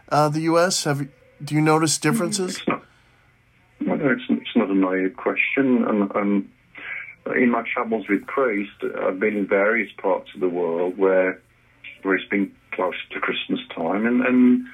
uh, 0.09 0.29
the 0.29 0.41
U.S.? 0.41 0.83
Have 0.83 1.07
do 1.43 1.55
you 1.55 1.61
notice 1.61 1.97
differences? 1.97 2.57
It's 2.57 2.67
not. 2.67 2.83
No, 3.79 3.95
it's, 3.95 4.23
it's 4.29 4.55
not 4.55 4.69
a 4.69 4.75
naive 4.75 5.17
question, 5.17 5.83
and, 5.83 6.09
and 6.15 6.49
in 7.35 7.49
my 7.49 7.63
travels 7.73 8.07
with 8.07 8.25
Priest, 8.27 8.71
I've 9.01 9.19
been 9.19 9.35
in 9.35 9.47
various 9.47 9.91
parts 9.97 10.29
of 10.35 10.39
the 10.39 10.47
world 10.47 10.97
where 10.97 11.41
where 12.03 12.15
it's 12.15 12.29
been 12.29 12.51
close 12.73 12.95
to 13.11 13.19
Christmas 13.19 13.59
time, 13.75 14.05
and, 14.05 14.21
and 14.21 14.65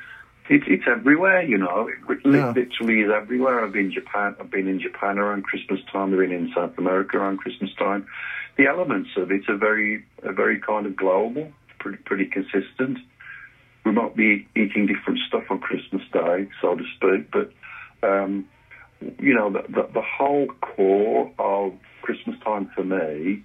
it's 0.49 0.65
it's 0.67 0.83
everywhere, 0.87 1.43
you 1.43 1.57
know. 1.57 1.87
It 2.09 2.19
yeah. 2.25 2.51
literally 2.51 3.01
is 3.01 3.11
everywhere. 3.11 3.63
I've 3.63 3.71
been 3.71 3.85
in 3.85 3.91
Japan. 3.91 4.35
I've 4.39 4.49
been 4.49 4.67
in 4.67 4.79
Japan 4.79 5.19
around 5.19 5.43
Christmas 5.43 5.79
time. 5.91 6.11
I've 6.11 6.19
been 6.19 6.31
in 6.31 6.51
South 6.55 6.77
America 6.77 7.17
around 7.17 7.37
Christmas 7.37 7.69
time. 7.77 8.07
The 8.57 8.65
elements 8.65 9.11
of 9.15 9.31
it 9.31 9.47
are 9.47 9.57
very, 9.57 10.03
are 10.23 10.33
very 10.33 10.59
kind 10.59 10.85
of 10.85 10.95
global, 10.95 11.51
pretty, 11.79 11.99
pretty 11.99 12.25
consistent. 12.25 12.97
We 13.85 13.91
might 13.91 14.15
be 14.15 14.47
eating 14.55 14.87
different 14.87 15.19
stuff 15.27 15.43
on 15.49 15.59
Christmas 15.59 16.01
Day, 16.11 16.49
so 16.61 16.75
to 16.75 16.83
speak, 16.95 17.31
but 17.31 17.51
um, 18.07 18.47
you 19.19 19.33
know, 19.33 19.51
the, 19.51 19.61
the, 19.69 19.89
the 19.93 20.01
whole 20.01 20.47
core 20.61 21.31
of 21.39 21.73
Christmas 22.01 22.35
time 22.43 22.69
for 22.75 22.83
me 22.83 23.43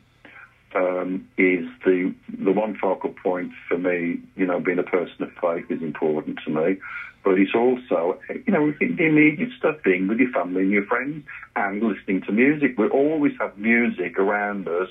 um, 0.74 1.28
is 1.38 1.66
the 1.84 2.14
the 2.28 2.52
one 2.52 2.76
focal 2.76 3.10
point 3.10 3.52
for 3.68 3.78
me. 3.78 4.20
You 4.36 4.46
know, 4.46 4.60
being 4.60 4.78
a 4.78 4.84
person 4.84 5.22
of 5.22 5.30
faith 5.40 5.70
is 5.70 5.82
important 5.82 6.40
to 6.44 6.50
me, 6.50 6.76
but 7.24 7.38
it's 7.38 7.54
also 7.54 8.20
you 8.28 8.52
know 8.52 8.72
the 8.78 9.06
immediate 9.06 9.50
stuff, 9.58 9.76
being 9.84 10.08
with 10.08 10.18
your 10.18 10.30
family 10.30 10.62
and 10.62 10.70
your 10.70 10.86
friends, 10.86 11.24
and 11.56 11.82
listening 11.82 12.22
to 12.22 12.32
music. 12.32 12.76
We 12.78 12.88
always 12.88 13.32
have 13.40 13.56
music 13.56 14.18
around 14.18 14.68
us 14.68 14.90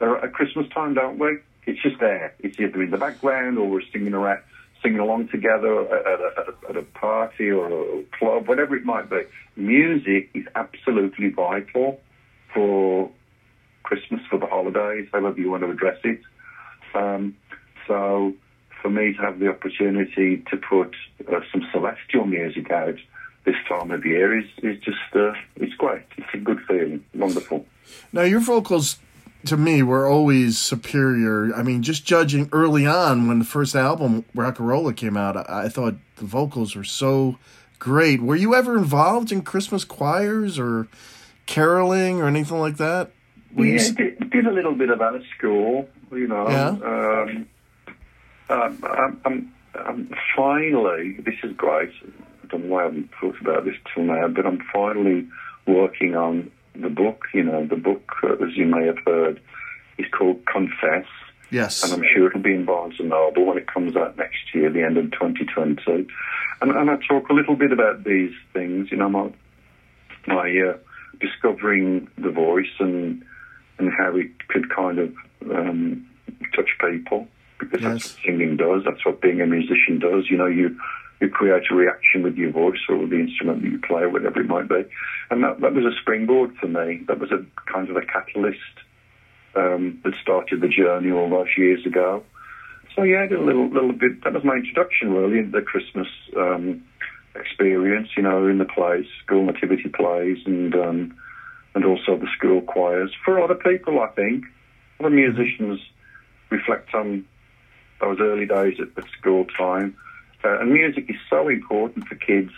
at 0.00 0.32
Christmas 0.32 0.66
time, 0.72 0.94
don't 0.94 1.18
we? 1.18 1.38
It's 1.66 1.82
just 1.82 2.00
there. 2.00 2.34
It's 2.38 2.58
either 2.58 2.82
in 2.82 2.90
the 2.90 2.98
background 2.98 3.58
or 3.58 3.68
we're 3.68 3.82
singing 3.92 4.14
around 4.14 4.42
singing 4.82 4.98
along 4.98 5.28
together 5.28 5.82
at 5.82 6.06
a, 6.06 6.30
at, 6.38 6.48
a, 6.48 6.70
at 6.70 6.76
a 6.76 6.82
party 6.82 7.50
or 7.50 7.66
a 7.66 8.02
club, 8.18 8.48
whatever 8.48 8.74
it 8.76 8.84
might 8.84 9.10
be. 9.10 9.20
Music 9.56 10.30
is 10.32 10.46
absolutely 10.54 11.28
vital 11.28 12.00
for 12.54 13.10
Christmas, 13.82 14.20
for 14.28 14.38
the 14.38 14.46
holidays, 14.46 15.08
however 15.12 15.40
you 15.40 15.50
want 15.50 15.62
to 15.62 15.70
address 15.70 15.98
it. 16.04 16.20
Um, 16.94 17.36
so 17.86 18.34
for 18.82 18.90
me 18.90 19.12
to 19.12 19.22
have 19.22 19.38
the 19.38 19.48
opportunity 19.48 20.42
to 20.50 20.56
put 20.56 20.94
uh, 21.28 21.40
some 21.52 21.66
celestial 21.72 22.24
music 22.24 22.70
out 22.70 22.96
this 23.44 23.56
time 23.68 23.90
of 23.90 24.04
year 24.04 24.38
is, 24.38 24.46
is 24.62 24.78
just, 24.82 24.98
uh, 25.14 25.32
it's 25.56 25.74
great. 25.74 26.02
It's 26.16 26.28
a 26.34 26.38
good 26.38 26.60
feeling. 26.68 27.04
Wonderful. 27.14 27.66
Now, 28.12 28.22
your 28.22 28.40
vocals 28.40 28.98
to 29.46 29.56
me 29.56 29.82
were 29.82 30.06
always 30.06 30.58
superior. 30.58 31.54
I 31.54 31.62
mean, 31.62 31.82
just 31.82 32.04
judging 32.04 32.48
early 32.52 32.86
on 32.86 33.26
when 33.26 33.38
the 33.38 33.44
first 33.44 33.74
album 33.74 34.24
Rocka 34.34 34.60
Rolla 34.60 34.92
came 34.92 35.16
out, 35.16 35.36
I, 35.36 35.64
I 35.64 35.68
thought 35.68 35.94
the 36.16 36.24
vocals 36.26 36.76
were 36.76 36.84
so 36.84 37.38
great. 37.78 38.20
Were 38.20 38.36
you 38.36 38.54
ever 38.54 38.76
involved 38.76 39.32
in 39.32 39.42
Christmas 39.42 39.84
choirs 39.84 40.58
or 40.58 40.88
caroling 41.46 42.20
or 42.20 42.28
anything 42.28 42.60
like 42.60 42.76
that? 42.76 43.10
Were 43.54 43.66
yeah, 43.66 43.90
did, 43.90 44.30
did 44.30 44.46
a 44.46 44.52
little 44.52 44.74
bit 44.74 44.90
of 44.90 44.98
that 45.00 45.14
at 45.14 45.22
school, 45.36 45.88
you 46.12 46.28
know. 46.28 46.48
Yeah. 46.48 46.68
Um, 46.68 47.48
um, 48.48 48.82
I'm, 48.82 49.20
I'm, 49.24 49.52
I'm 49.74 50.14
finally, 50.36 51.16
this 51.24 51.34
is 51.42 51.52
great. 51.56 51.90
I 52.02 52.46
don't 52.48 52.64
know 52.64 52.74
why 52.74 52.82
I 52.82 52.84
haven't 52.84 53.10
thought 53.20 53.40
about 53.40 53.64
this 53.64 53.76
till 53.92 54.04
now, 54.04 54.28
but 54.28 54.46
I'm 54.46 54.60
finally 54.72 55.28
working 55.66 56.16
on 56.16 56.50
the 56.74 56.88
book. 56.88 57.24
You 57.32 57.44
know, 57.44 57.66
the 57.66 57.76
book, 57.76 58.12
uh, 58.22 58.34
as 58.44 58.56
you 58.56 58.66
may 58.66 58.86
have 58.86 58.98
heard, 59.04 59.40
is 59.98 60.06
called 60.10 60.44
Confess. 60.46 61.06
Yes. 61.50 61.82
And 61.82 61.92
I'm 61.92 62.04
sure 62.14 62.28
it'll 62.28 62.40
be 62.40 62.54
in 62.54 62.64
Barnes 62.64 62.94
and 62.98 63.08
Noble 63.08 63.46
when 63.46 63.58
it 63.58 63.66
comes 63.66 63.96
out 63.96 64.16
next 64.16 64.54
year, 64.54 64.70
the 64.70 64.82
end 64.82 64.96
of 64.96 65.10
2020. 65.10 66.08
And, 66.60 66.70
and 66.70 66.90
I 66.90 66.96
talk 67.08 67.28
a 67.28 67.32
little 67.32 67.56
bit 67.56 67.72
about 67.72 68.04
these 68.04 68.32
things, 68.52 68.90
you 68.90 68.96
know, 68.96 69.08
my, 69.08 69.32
my 70.26 70.48
uh, 70.48 70.76
discovering 71.20 72.08
the 72.18 72.30
voice 72.30 72.70
and 72.78 73.24
and 73.80 73.90
how 73.96 74.14
it 74.16 74.30
could 74.48 74.68
kind 74.74 74.98
of 74.98 75.14
um, 75.50 76.06
touch 76.54 76.68
people 76.80 77.26
because 77.58 77.80
Yes. 77.82 77.92
that's 77.92 78.14
what 78.14 78.24
singing 78.24 78.56
does. 78.56 78.82
That's 78.84 79.04
what 79.04 79.20
being 79.20 79.40
a 79.40 79.46
musician 79.46 79.98
does. 79.98 80.30
You 80.30 80.36
know, 80.38 80.46
you 80.46 80.78
you 81.20 81.28
create 81.28 81.64
a 81.70 81.74
reaction 81.74 82.22
with 82.22 82.36
your 82.36 82.50
voice 82.50 82.80
or 82.88 82.96
with 82.96 83.10
the 83.10 83.20
instrument 83.20 83.62
that 83.62 83.68
you 83.70 83.78
play, 83.78 84.06
whatever 84.06 84.40
it 84.40 84.46
might 84.46 84.68
be. 84.68 84.82
And 85.30 85.44
that, 85.44 85.60
that 85.60 85.74
was 85.74 85.84
a 85.84 85.92
springboard 86.00 86.56
for 86.56 86.66
me. 86.66 87.02
That 87.08 87.18
was 87.18 87.30
a 87.30 87.44
kind 87.70 87.90
of 87.90 87.96
a 87.96 88.00
catalyst 88.00 88.56
um, 89.54 90.00
that 90.02 90.14
started 90.22 90.62
the 90.62 90.68
journey 90.68 91.10
all 91.12 91.28
those 91.28 91.52
years 91.58 91.84
ago. 91.84 92.22
So 92.96 93.02
yeah, 93.02 93.22
I 93.24 93.26
did 93.26 93.38
a 93.38 93.42
little 93.44 93.68
little 93.68 93.92
bit. 93.92 94.24
That 94.24 94.32
was 94.32 94.44
my 94.44 94.56
introduction 94.56 95.12
really 95.12 95.38
into 95.38 95.52
the 95.52 95.62
Christmas 95.62 96.08
um, 96.36 96.82
experience. 97.36 98.08
You 98.16 98.22
know, 98.22 98.46
in 98.48 98.58
the 98.58 98.64
plays, 98.64 99.04
school 99.24 99.44
nativity 99.44 99.88
plays, 99.90 100.38
and 100.46 100.74
um, 100.74 101.14
and 101.74 101.84
also 101.84 102.16
the 102.16 102.28
school 102.36 102.60
choirs. 102.62 103.12
For 103.24 103.42
other 103.42 103.54
people, 103.54 104.00
I 104.00 104.08
think, 104.08 104.44
other 104.98 105.10
musicians 105.10 105.80
reflect 106.50 106.94
on 106.94 107.24
those 108.00 108.18
early 108.20 108.46
days 108.46 108.78
at, 108.80 108.88
at 109.02 109.10
school 109.18 109.44
time. 109.56 109.96
Uh, 110.42 110.60
and 110.60 110.72
music 110.72 111.06
is 111.08 111.16
so 111.28 111.48
important 111.48 112.06
for 112.08 112.14
kids. 112.14 112.50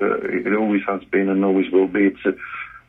Uh, 0.00 0.18
it 0.22 0.54
always 0.54 0.82
has 0.86 1.02
been 1.04 1.28
and 1.28 1.44
always 1.44 1.70
will 1.70 1.88
be. 1.88 2.06
It's 2.06 2.24
a, 2.24 2.34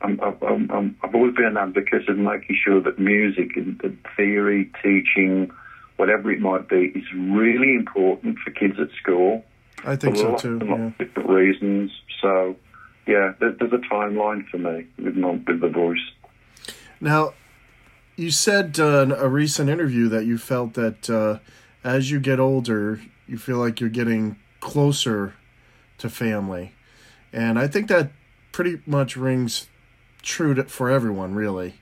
I'm, 0.01 0.19
I'm, 0.21 0.71
I'm, 0.71 0.97
I've 1.03 1.15
always 1.15 1.35
been 1.35 1.45
an 1.45 1.57
advocate 1.57 2.09
of 2.09 2.17
making 2.17 2.57
sure 2.63 2.81
that 2.81 3.00
music, 3.00 3.55
and 3.55 3.79
and 3.83 3.97
theory, 4.15 4.71
teaching, 4.83 5.51
whatever 5.97 6.31
it 6.31 6.39
might 6.41 6.67
be, 6.67 6.91
is 6.95 7.05
really 7.13 7.75
important 7.75 8.39
for 8.39 8.51
kids 8.51 8.79
at 8.79 8.89
school 9.00 9.43
I 9.83 9.95
think 9.95 10.17
so 10.17 10.35
too. 10.35 10.59
Yeah. 10.63 10.91
different 10.97 11.29
reasons. 11.29 11.91
So, 12.21 12.55
yeah, 13.08 13.34
there, 13.39 13.51
there's 13.60 13.74
a 13.74 13.77
timeline 13.77 14.48
for 14.48 14.58
me 14.58 14.86
with, 14.98 15.15
my, 15.15 15.31
with 15.31 15.62
the 15.62 15.70
voice. 15.70 16.00
Now, 17.00 17.34
you 18.15 18.31
said 18.31 18.79
uh, 18.79 19.01
in 19.03 19.12
a 19.12 19.27
recent 19.27 19.70
interview 19.70 20.08
that 20.10 20.25
you 20.25 20.38
felt 20.38 20.74
that 20.75 21.10
uh, 21.10 21.39
as 21.84 22.12
you 22.12 22.20
get 22.20 22.39
older, 22.39 23.01
you 23.27 23.38
feel 23.38 23.58
like 23.58 23.79
you're 23.79 23.89
getting 23.89 24.38
closer 24.60 25.34
to 25.98 26.10
family. 26.10 26.74
And 27.34 27.58
I 27.58 27.67
think 27.67 27.88
that 27.88 28.12
pretty 28.51 28.81
much 28.86 29.15
rings 29.15 29.67
true 30.22 30.53
to, 30.53 30.63
for 30.65 30.89
everyone, 30.91 31.34
really. 31.34 31.75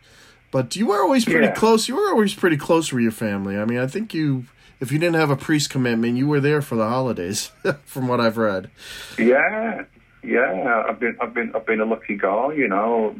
But 0.51 0.75
you 0.75 0.87
were 0.87 1.01
always 1.01 1.25
pretty 1.25 1.47
Yeah. 1.47 1.53
close. 1.53 1.87
You 1.87 1.95
were 1.95 2.09
always 2.09 2.33
pretty 2.33 2.57
close 2.57 2.91
with 2.93 3.03
your 3.03 3.11
family. 3.11 3.57
I 3.57 3.65
mean, 3.65 3.79
I 3.79 3.87
think 3.87 4.13
you, 4.13 4.45
if 4.79 4.91
you 4.91 4.97
didn't 4.99 5.15
have 5.15 5.29
a 5.29 5.35
priest 5.35 5.69
commitment, 5.69 6.17
you 6.17 6.27
were 6.27 6.39
there 6.39 6.61
for 6.61 6.75
the 6.75 6.87
holidays, 6.87 7.51
from 7.85 8.07
what 8.07 8.21
I've 8.21 8.37
read. 8.37 8.69
Yeah, 9.17 9.83
yeah. 10.23 10.83
I've 10.87 10.99
been, 10.99 11.17
I've 11.21 11.33
been, 11.33 11.51
I've 11.55 11.65
been 11.65 11.81
a 11.81 11.85
lucky 11.85 12.17
guy. 12.17 12.53
You 12.53 12.67
know, 12.67 13.15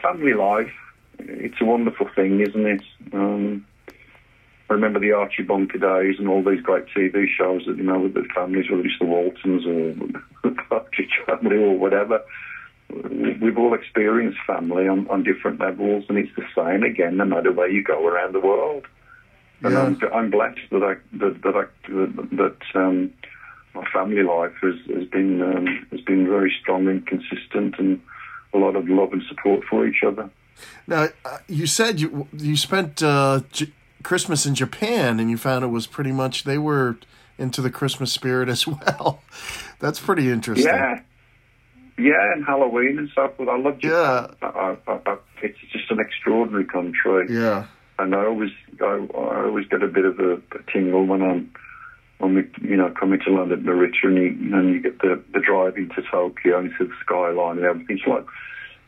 family 0.00 0.34
life. 0.34 0.72
It's 1.18 1.60
a 1.60 1.64
wonderful 1.64 2.08
thing, 2.14 2.40
isn't 2.40 2.66
it? 2.66 2.82
Um, 3.12 3.64
I 4.70 4.74
remember 4.74 4.98
the 5.00 5.12
Archie 5.12 5.42
Bunker 5.42 5.78
days 5.78 6.16
and 6.18 6.28
all 6.28 6.42
these 6.42 6.62
great 6.62 6.86
TV 6.96 7.26
shows 7.28 7.62
that 7.66 7.76
you 7.76 7.82
know 7.82 8.00
with 8.00 8.14
the 8.14 8.26
families, 8.34 8.70
whether 8.70 8.82
it's 8.84 8.98
the 8.98 9.06
Waltons 9.06 9.66
or 9.66 9.94
the 10.42 10.56
Partridge 10.68 11.20
Family 11.26 11.56
or 11.56 11.78
whatever. 11.78 12.22
We've 12.90 13.56
all 13.56 13.74
experienced 13.74 14.38
family 14.46 14.86
on, 14.86 15.08
on 15.08 15.22
different 15.22 15.60
levels, 15.60 16.04
and 16.08 16.18
it's 16.18 16.34
the 16.36 16.44
same 16.54 16.82
again, 16.82 17.16
no 17.16 17.24
matter 17.24 17.50
where 17.52 17.70
you 17.70 17.82
go 17.82 18.06
around 18.06 18.34
the 18.34 18.40
world. 18.40 18.86
And 19.62 19.72
Yeah. 19.72 19.82
I'm, 19.82 19.98
I'm 20.12 20.30
blessed 20.30 20.58
that 20.70 20.82
I 20.82 20.94
that 21.18 21.42
that, 21.42 21.56
I, 21.56 21.64
that, 21.88 22.28
that 22.32 22.80
um, 22.80 23.12
my 23.74 23.84
family 23.92 24.22
life 24.22 24.52
has 24.62 24.74
has 24.94 25.06
been 25.08 25.40
um, 25.42 25.86
has 25.90 26.00
been 26.02 26.26
very 26.26 26.52
strong 26.60 26.88
and 26.88 27.06
consistent, 27.06 27.74
and 27.78 28.00
a 28.54 28.58
lot 28.58 28.76
of 28.76 28.88
love 28.88 29.12
and 29.12 29.22
support 29.28 29.64
for 29.68 29.86
each 29.86 30.02
other. 30.06 30.30
Now, 30.86 31.08
uh, 31.24 31.38
you 31.48 31.66
said 31.66 32.00
you 32.00 32.28
you 32.32 32.56
spent 32.56 33.02
uh, 33.02 33.40
J- 33.52 33.72
Christmas 34.02 34.46
in 34.46 34.54
Japan, 34.54 35.18
and 35.20 35.30
you 35.30 35.38
found 35.38 35.64
it 35.64 35.68
was 35.68 35.86
pretty 35.86 36.12
much 36.12 36.44
they 36.44 36.58
were 36.58 36.96
into 37.38 37.60
the 37.62 37.70
Christmas 37.70 38.12
spirit 38.12 38.48
as 38.48 38.66
well. 38.66 39.22
That's 39.78 39.98
pretty 39.98 40.30
interesting. 40.30 40.66
Yeah, 40.66 41.00
yeah, 41.98 42.32
and 42.34 42.44
Halloween 42.44 42.98
and 42.98 43.08
stuff. 43.10 43.34
forth. 43.36 43.48
I 43.48 43.58
love 43.58 43.78
Japan. 43.78 44.36
Yeah. 44.42 44.48
I, 44.48 44.76
I, 44.86 44.98
I, 45.06 45.16
it's 45.42 45.58
just 45.72 45.90
an 45.90 45.98
extraordinary 45.98 46.64
country. 46.66 47.26
Yeah. 47.30 47.66
and 47.98 48.14
I 48.14 48.26
always 48.26 48.50
I, 48.80 49.06
I 49.14 49.44
always 49.46 49.66
get 49.68 49.82
a 49.82 49.88
bit 49.88 50.04
of 50.04 50.18
a, 50.20 50.34
a 50.34 50.62
tingle 50.72 51.06
when 51.06 51.22
I'm 51.22 51.52
when 52.22 52.34
we 52.36 52.68
you 52.68 52.76
know 52.76 52.88
coming 52.98 53.18
to 53.26 53.32
London 53.32 53.64
Narita 53.64 54.04
and 54.04 54.16
you, 54.16 54.56
and 54.56 54.74
you 54.74 54.80
get 54.80 55.00
the 55.00 55.20
the 55.32 55.40
drive 55.40 55.76
into 55.76 56.00
Tokyo 56.08 56.60
and 56.60 56.70
you 56.70 56.76
see 56.78 56.84
the 56.84 56.94
skyline 57.04 57.58
and 57.58 57.66
everything. 57.66 57.98
It's 57.98 58.06
like 58.06 58.24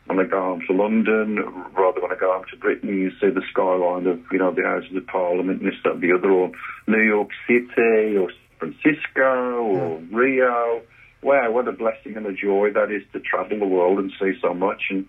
when 0.07 0.19
I 0.19 0.23
go 0.23 0.39
home 0.39 0.61
to 0.67 0.73
London, 0.73 1.35
rather 1.75 2.01
when 2.01 2.13
I 2.13 2.15
go 2.17 2.31
home 2.31 2.45
to 2.51 2.57
Britain, 2.57 2.89
you 2.89 3.11
see 3.19 3.29
the 3.29 3.43
skyline 3.51 4.07
of 4.07 4.21
you 4.31 4.39
know 4.39 4.53
the 4.53 4.63
Houses 4.63 4.95
of 4.95 5.05
Parliament 5.07 5.61
and 5.61 5.69
this 5.69 5.77
that 5.83 5.99
the 5.99 6.13
other, 6.13 6.31
or 6.31 6.51
New 6.87 7.01
York 7.01 7.29
City 7.45 8.15
or 8.15 8.31
San 8.31 8.71
Francisco 8.71 9.63
or 9.63 9.99
Rio. 10.13 10.81
Wow, 11.21 11.51
what 11.51 11.67
a 11.67 11.73
blessing 11.73 12.15
and 12.15 12.25
a 12.27 12.33
joy 12.33 12.69
that 12.73 12.89
is 12.89 13.01
to 13.11 13.19
travel 13.19 13.59
the 13.59 13.65
world 13.65 13.99
and 13.99 14.13
see 14.17 14.31
so 14.41 14.53
much 14.53 14.83
and 14.91 15.07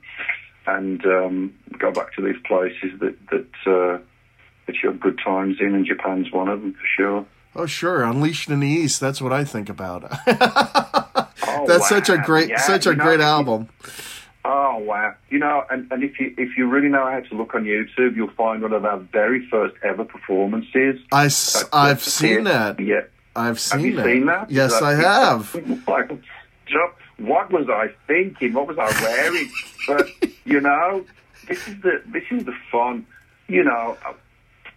and 0.67 1.05
um, 1.07 1.55
go 1.79 1.93
back 1.93 2.13
to 2.17 2.23
these 2.23 2.43
places 2.45 2.99
that 2.99 3.17
that 3.31 3.71
uh, 3.71 4.03
that 4.67 4.75
you 4.83 4.91
have 4.91 4.99
good 4.99 5.21
times 5.25 5.59
in, 5.61 5.77
and 5.77 5.87
Japan's 5.87 6.33
one 6.33 6.49
of 6.49 6.61
them 6.61 6.73
for 6.73 6.89
sure. 6.97 7.27
Oh, 7.57 7.67
sure. 7.67 8.05
Unleashed 8.05 8.49
in 8.51 8.61
the 8.61 8.69
East. 8.69 9.01
That's 9.01 9.21
what 9.21 9.33
I 9.33 9.45
think 9.45 9.69
about. 9.69 10.11
Oh, 11.49 11.65
That's 11.67 11.89
such 11.89 12.09
a 12.09 12.19
great, 12.19 12.49
Yeah, 12.49 12.61
such 12.61 12.87
a 12.87 12.95
know, 12.95 13.03
great 13.03 13.21
album. 13.21 13.69
Oh 14.45 14.79
wow! 14.79 15.15
You 15.31 15.39
know, 15.39 15.65
and, 15.71 15.91
and 15.91 16.05
if 16.05 16.21
you 16.21 16.35
if 16.37 16.57
you 16.57 16.69
really 16.69 16.89
know 16.89 17.05
how 17.11 17.21
to 17.21 17.35
look 17.35 17.55
on 17.55 17.65
YouTube, 17.65 18.15
you'll 18.15 18.31
find 18.37 18.63
one 18.63 18.73
of 18.73 18.85
our 18.85 18.99
very 18.99 19.47
first 19.49 19.75
ever 19.83 20.05
performances. 20.05 21.01
I, 21.13 21.25
I've 21.73 22.03
seen 22.03 22.45
that. 22.45 22.79
Yeah, 22.79 23.03
I've 23.35 23.59
seen 23.59 23.79
have 23.81 23.87
you 23.87 23.97
that. 23.97 24.05
seen 24.05 24.27
that? 24.27 24.51
Yes, 24.51 24.73
that- 24.79 24.85
I 24.85 24.95
have. 24.95 25.55
like, 25.89 26.11
what 27.19 27.51
was 27.51 27.69
I 27.69 27.89
thinking? 28.07 28.53
What 28.53 28.69
was 28.69 28.79
I 28.79 28.91
wearing? 29.03 29.51
but 29.89 30.09
you 30.45 30.61
know, 30.61 31.05
this 31.49 31.67
is 31.67 31.81
the 31.81 32.03
this 32.07 32.25
is 32.31 32.45
the 32.45 32.55
fun. 32.71 33.07
You 33.49 33.65
know, 33.65 33.97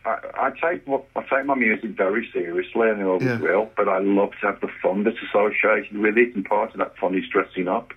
I, 0.05 0.17
I 0.35 0.51
take 0.61 0.87
what 0.87 1.05
I 1.15 1.21
take 1.23 1.45
my 1.45 1.55
music 1.55 1.91
very 1.91 2.29
seriously, 2.31 2.89
and 2.89 3.01
I 3.01 3.05
always 3.05 3.23
Yeah. 3.27 3.39
will. 3.39 3.69
But 3.75 3.89
I 3.89 3.99
love 3.99 4.31
to 4.41 4.47
have 4.47 4.61
the 4.61 4.69
fun 4.81 5.03
that's 5.03 5.17
associated 5.29 5.97
with 5.97 6.17
it, 6.17 6.35
and 6.35 6.45
part 6.45 6.71
of 6.71 6.77
that 6.79 6.97
fun 6.97 7.15
is 7.15 7.27
dressing 7.29 7.67
up. 7.67 7.93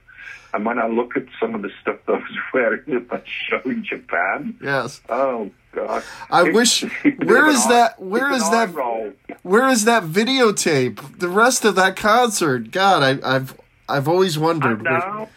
And 0.54 0.66
when 0.66 0.78
I 0.78 0.86
look 0.86 1.16
at 1.16 1.24
some 1.40 1.54
of 1.54 1.62
the 1.62 1.70
stuff 1.80 1.96
that 2.06 2.12
I 2.12 2.18
was 2.18 2.38
wearing 2.54 2.82
at 2.94 3.08
that 3.10 3.24
show 3.26 3.60
in 3.64 3.84
Japan, 3.84 4.54
Yes. 4.60 5.00
oh 5.08 5.50
god! 5.72 6.02
I 6.30 6.40
It's- 6.48 6.54
wish- 6.54 6.82
it's 6.84 6.92
a 7.04 7.10
bit 7.10 7.26
where 7.26 7.46
is 7.48 7.66
that- 7.68 8.00
where 8.00 8.30
is 8.32 8.50
that- 8.50 8.74
roll. 8.74 9.12
Where 9.42 9.68
is 9.68 9.84
that 9.86 10.02
videotape? 10.04 11.18
The 11.18 11.28
rest 11.28 11.64
of 11.64 11.74
that 11.76 11.96
concert? 11.96 12.70
God, 12.70 13.02
I, 13.02 13.34
I've 13.36 13.58
I've 13.88 14.06
always 14.08 14.36
I 14.36 14.40
wondered. 14.40 14.82
know. 14.82 15.28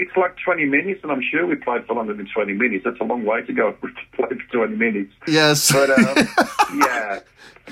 It's 0.00 0.16
like 0.16 0.36
20 0.44 0.64
minutes, 0.66 1.00
and 1.02 1.12
I'm 1.12 1.22
sure 1.22 1.46
we 1.46 1.56
played 1.56 1.86
for 1.86 1.94
longer 1.94 2.14
than 2.14 2.28
20 2.32 2.52
minutes. 2.54 2.84
That's 2.84 3.00
a 3.00 3.04
long 3.04 3.24
way 3.24 3.42
to 3.42 3.52
go 3.52 3.68
if 3.68 3.82
we 3.82 3.90
played 4.14 4.40
for 4.50 4.66
20 4.66 4.76
minutes. 4.76 5.12
Yes. 5.26 5.72
But, 5.72 5.90
um, 5.90 6.28
yeah, 6.78 7.20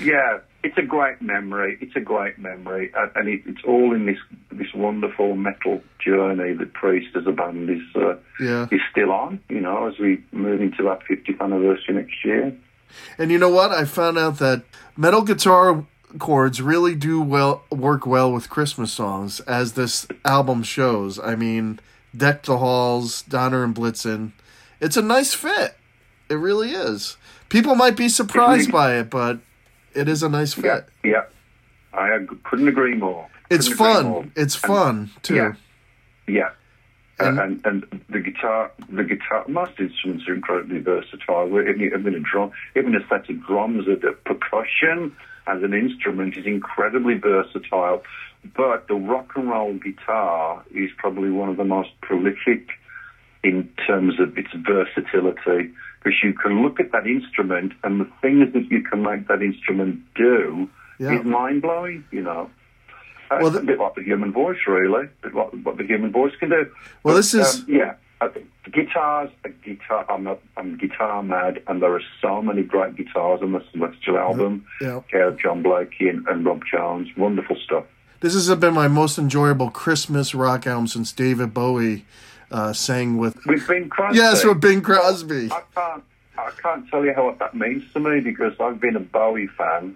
yeah. 0.01 0.39
It's 0.63 0.77
a 0.77 0.81
great 0.81 1.21
memory. 1.21 1.77
It's 1.79 1.95
a 1.95 2.01
great 2.01 2.37
memory, 2.39 2.91
and, 2.95 3.11
and 3.15 3.29
it, 3.29 3.41
it's 3.45 3.61
all 3.65 3.93
in 3.95 4.05
this 4.05 4.17
this 4.51 4.73
wonderful 4.73 5.35
metal 5.35 5.81
journey 5.99 6.53
that 6.53 6.73
Priest 6.73 7.15
as 7.15 7.25
a 7.27 7.31
band 7.31 7.69
is 7.69 7.81
uh, 7.95 8.15
Yeah. 8.39 8.67
is 8.71 8.81
still 8.91 9.11
on. 9.11 9.39
You 9.49 9.61
know, 9.61 9.87
as 9.87 9.97
we 9.99 10.23
move 10.31 10.59
into 10.61 10.87
our 10.89 10.99
50th 11.09 11.39
anniversary 11.39 11.93
next 11.95 12.25
year. 12.25 12.53
And 13.17 13.31
you 13.31 13.37
know 13.37 13.49
what? 13.49 13.71
I 13.71 13.85
found 13.85 14.17
out 14.17 14.39
that 14.39 14.63
metal 14.97 15.21
guitar 15.21 15.85
chords 16.19 16.61
really 16.61 16.95
do 16.95 17.21
well 17.21 17.63
work 17.71 18.05
well 18.05 18.31
with 18.33 18.49
Christmas 18.49 18.91
songs, 18.91 19.39
as 19.41 19.73
this 19.73 20.07
album 20.25 20.63
shows. 20.63 21.17
I 21.19 21.35
mean, 21.35 21.79
Deck 22.17 22.43
the 22.43 22.57
Halls, 22.57 23.21
Donner 23.23 23.63
and 23.63 23.75
Blitzen. 23.75 24.31
It's 24.79 24.97
a 24.97 25.01
nice 25.01 25.33
fit. 25.33 25.75
It 26.29 26.35
really 26.35 26.71
is. 26.71 27.17
People 27.49 27.75
might 27.75 27.95
be 27.95 28.09
surprised 28.09 28.71
by 28.71 28.97
it, 28.99 29.09
but 29.09 29.39
it 29.93 30.09
is 30.09 30.23
a 30.23 30.29
nice 30.29 30.53
fit. 30.53 30.85
Yeah, 31.03 31.11
yeah. 31.11 31.23
I 31.93 32.13
ag- 32.15 32.43
couldn't 32.43 32.67
agree 32.67 32.95
more. 32.95 33.27
It's 33.49 33.69
Couldn't 33.69 33.85
agree 33.85 33.93
fun. 33.95 34.05
more. 34.05 34.25
It's 34.35 34.55
And- 34.55 34.63
fun 34.63 35.09
too. 35.23 35.35
Yeah. 35.35 35.53
Yeah. 36.27 36.49
And- 37.19 37.39
And, 37.39 37.61
and 37.65 37.85
and 37.91 38.01
the 38.09 38.19
guitar, 38.19 38.71
the 38.89 39.03
guitar, 39.03 39.43
most 39.47 39.71
instruments 39.79 40.27
are 40.27 40.35
incredibly 40.35 40.79
versatile. 40.79 41.47
Even, 41.59 41.81
even 41.81 42.13
a 42.15 42.19
drum, 42.19 42.51
even 42.75 42.93
a 42.95 43.07
set 43.07 43.27
of 43.29 43.43
drums, 43.47 43.85
the 43.85 44.15
percussion 44.25 45.15
as 45.47 45.63
an 45.63 45.73
instrument 45.73 46.37
is 46.37 46.45
incredibly 46.45 47.15
versatile. 47.15 48.03
But 48.55 48.87
the 48.87 48.95
rock 48.95 49.31
and 49.35 49.49
roll 49.49 49.73
guitar 49.73 50.63
is 50.73 50.89
probably 50.97 51.29
one 51.31 51.49
of 51.49 51.57
the 51.57 51.63
most 51.63 51.89
prolific 52.01 52.69
in 53.43 53.69
terms 53.85 54.19
of 54.19 54.37
its 54.37 54.49
versatility, 54.53 55.71
because 56.03 56.23
you 56.23 56.33
can 56.33 56.61
look 56.63 56.79
at 56.79 56.91
that 56.91 57.07
instrument 57.07 57.73
and 57.83 57.99
the 58.01 58.09
things 58.21 58.51
that 58.53 58.69
you 58.69 58.81
can 58.83 59.01
make 59.03 59.27
that 59.27 59.41
instrument 59.41 59.99
do 60.15 60.69
Yeah. 60.99 61.19
is 61.19 61.25
mind 61.25 61.61
blowing. 61.61 62.03
You 62.11 62.21
know. 62.23 62.49
Uh, 63.29 63.39
Well, 63.41 63.51
the- 63.51 63.59
a 63.59 63.63
bit 63.63 63.79
like 63.79 63.95
the 63.95 64.03
human 64.03 64.31
voice, 64.31 64.57
really. 64.67 65.05
A 65.05 65.09
bit 65.27 65.33
like 65.35 65.49
what 65.63 65.77
the 65.77 65.83
human 65.85 66.11
voice 66.11 66.35
can 66.39 66.49
do. 66.49 66.65
Well, 67.03 67.15
this 67.15 67.33
is- 67.33 67.61
um, 67.61 67.65
yeah. 67.67 67.93
Think 68.33 68.47
guitars, 68.71 69.29
a 69.45 69.49
guitar. 69.49 70.03
I'm 70.09 70.25
a, 70.27 70.37
I'm 70.57 70.75
guitar 70.77 71.21
mad, 71.21 71.61
and 71.67 71.81
there 71.81 71.93
are 71.93 72.01
so 72.21 72.41
many 72.41 72.63
great 72.63 72.95
guitars 72.95 73.41
on 73.43 73.51
the 73.51 73.63
Celestial 73.71 74.17
album. 74.17 74.65
Yeah. 74.81 75.01
Yeah, 75.13 75.31
John 75.41 75.61
Blakey 75.61 76.09
and, 76.09 76.27
and 76.27 76.43
Rob 76.43 76.63
Jones, 76.69 77.09
wonderful 77.15 77.55
stuff. 77.57 77.83
This 78.19 78.33
has 78.33 78.53
been 78.55 78.73
my 78.73 78.87
most 78.87 79.17
enjoyable 79.17 79.69
Christmas 79.69 80.33
rock 80.33 80.65
album 80.65 80.87
since 80.87 81.11
David 81.11 81.53
Bowie 81.53 82.05
uh, 82.51 82.73
sang 82.73 83.17
with. 83.17 83.37
We've 83.45 83.67
been 83.67 83.89
Crosby. 83.89 84.17
Yes, 84.17 84.43
with 84.43 84.59
Bing 84.59 84.81
Crosby. 84.81 85.51
I 85.51 85.61
can't, 85.75 86.03
I 86.37 86.51
can't 86.61 86.89
tell 86.89 87.05
you 87.05 87.13
how 87.13 87.25
what 87.25 87.39
that 87.39 87.55
means 87.55 87.83
to 87.93 87.99
me 87.99 88.19
because 88.21 88.53
I've 88.59 88.79
been 88.79 88.95
a 88.95 88.99
Bowie 89.01 89.47
fan 89.47 89.95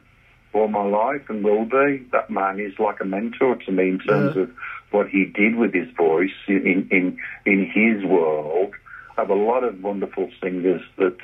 all 0.53 0.67
my 0.67 0.83
life 0.83 1.29
and 1.29 1.43
will 1.43 1.65
be. 1.65 2.05
That 2.11 2.29
man 2.29 2.59
is 2.59 2.77
like 2.77 2.99
a 3.01 3.05
mentor 3.05 3.55
to 3.55 3.71
me 3.71 3.89
in 3.89 3.99
terms 3.99 4.35
Yeah. 4.35 4.43
of 4.43 4.51
what 4.91 5.07
he 5.09 5.25
did 5.25 5.55
with 5.55 5.73
his 5.73 5.89
voice 5.95 6.29
in 6.47 6.87
in 6.91 7.17
in 7.45 7.65
his 7.65 8.03
world. 8.05 8.73
I 9.17 9.21
have 9.21 9.29
a 9.31 9.35
lot 9.35 9.63
of 9.63 9.81
wonderful 9.81 10.29
singers 10.41 10.81
that 10.97 11.17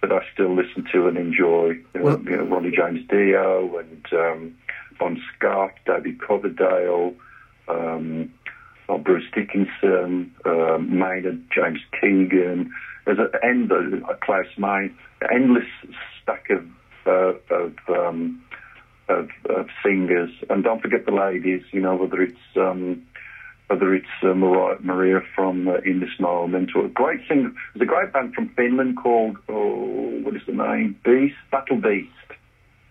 that 0.00 0.10
I 0.12 0.20
still 0.32 0.54
listen 0.54 0.86
to 0.92 1.06
and 1.08 1.18
enjoy. 1.18 1.78
Well- 1.94 2.22
you 2.22 2.36
know, 2.38 2.44
Ronnie 2.44 2.70
James 2.74 3.06
Dio 3.10 3.76
and 3.76 4.06
um, 4.14 4.54
Bon 5.00 5.20
Scott, 5.34 5.72
David 5.86 6.20
Coverdale. 6.20 7.14
Um, 7.66 8.32
well, 8.88 8.98
Bruce 8.98 9.24
Dickinson, 9.34 10.34
um, 10.44 10.98
Maynard, 10.98 11.42
James 11.54 11.80
Keenan. 11.98 12.70
There's 13.06 13.18
an 13.18 13.30
end, 13.42 13.72
uh, 13.72 14.14
Klaus 14.22 14.46
an 14.58 14.94
endless 15.32 15.68
stack 16.22 16.50
of 16.50 16.66
uh, 17.06 17.54
of, 17.54 17.72
um, 17.88 18.42
of 19.08 19.30
of 19.48 19.68
singers, 19.82 20.30
and 20.50 20.62
don't 20.62 20.82
forget 20.82 21.06
the 21.06 21.12
ladies. 21.12 21.62
You 21.72 21.80
know 21.80 21.96
whether 21.96 22.20
it's 22.20 22.56
um, 22.56 23.02
whether 23.68 23.94
it's 23.94 24.06
uh, 24.22 24.34
Maria 24.34 25.20
from 25.34 25.68
uh, 25.68 25.76
In 25.84 26.00
This 26.00 26.18
Moment, 26.18 26.70
or 26.74 26.86
a 26.86 26.88
great 26.88 27.20
singer. 27.28 27.52
There's 27.74 27.82
a 27.82 27.86
great 27.86 28.12
band 28.12 28.34
from 28.34 28.48
Finland 28.50 28.98
called 29.00 29.38
oh, 29.48 30.20
what 30.22 30.34
is 30.36 30.42
the 30.46 30.52
name? 30.52 30.98
Beast, 31.04 31.36
Battle 31.50 31.76
Beast. 31.76 32.10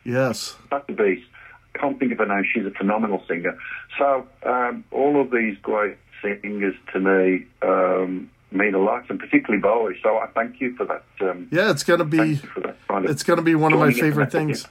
Yes. 0.06 0.56
Battle 0.72 0.96
Beast. 0.96 1.29
Can't 1.76 2.00
think 2.00 2.12
of 2.12 2.18
her 2.18 2.26
name. 2.26 2.44
She's 2.54 2.66
a 2.66 2.72
phenomenal 2.72 3.24
singer. 3.28 3.58
So 3.98 4.28
um, 4.44 4.84
all 4.92 5.22
of 5.22 5.32
these 5.32 5.58
great 5.62 5.98
singers 6.22 6.76
to 6.94 7.00
me 7.00 7.46
um, 7.62 8.30
mean 8.52 8.74
a 8.74 8.80
lot, 8.80 9.10
and 9.10 9.20
particularly 9.20 9.62
Bowie. 9.62 9.98
So 10.04 10.18
I 10.18 10.28
thank 10.28 10.60
you 10.60 10.76
for 10.76 10.86
that. 10.86 11.04
Um, 11.22 11.48
Yeah, 11.52 11.72
it's 11.72 11.84
be. 11.84 12.18
you 12.18 12.36
for 12.38 12.62
that 12.62 12.78
kind 12.88 13.06
of 13.06 13.12
It's 13.12 13.24
gonna 13.24 13.42
be 13.42 13.56
one 13.56 13.74
of 13.74 13.80
my 13.80 13.92
favorite 13.94 14.32
things 14.32 14.68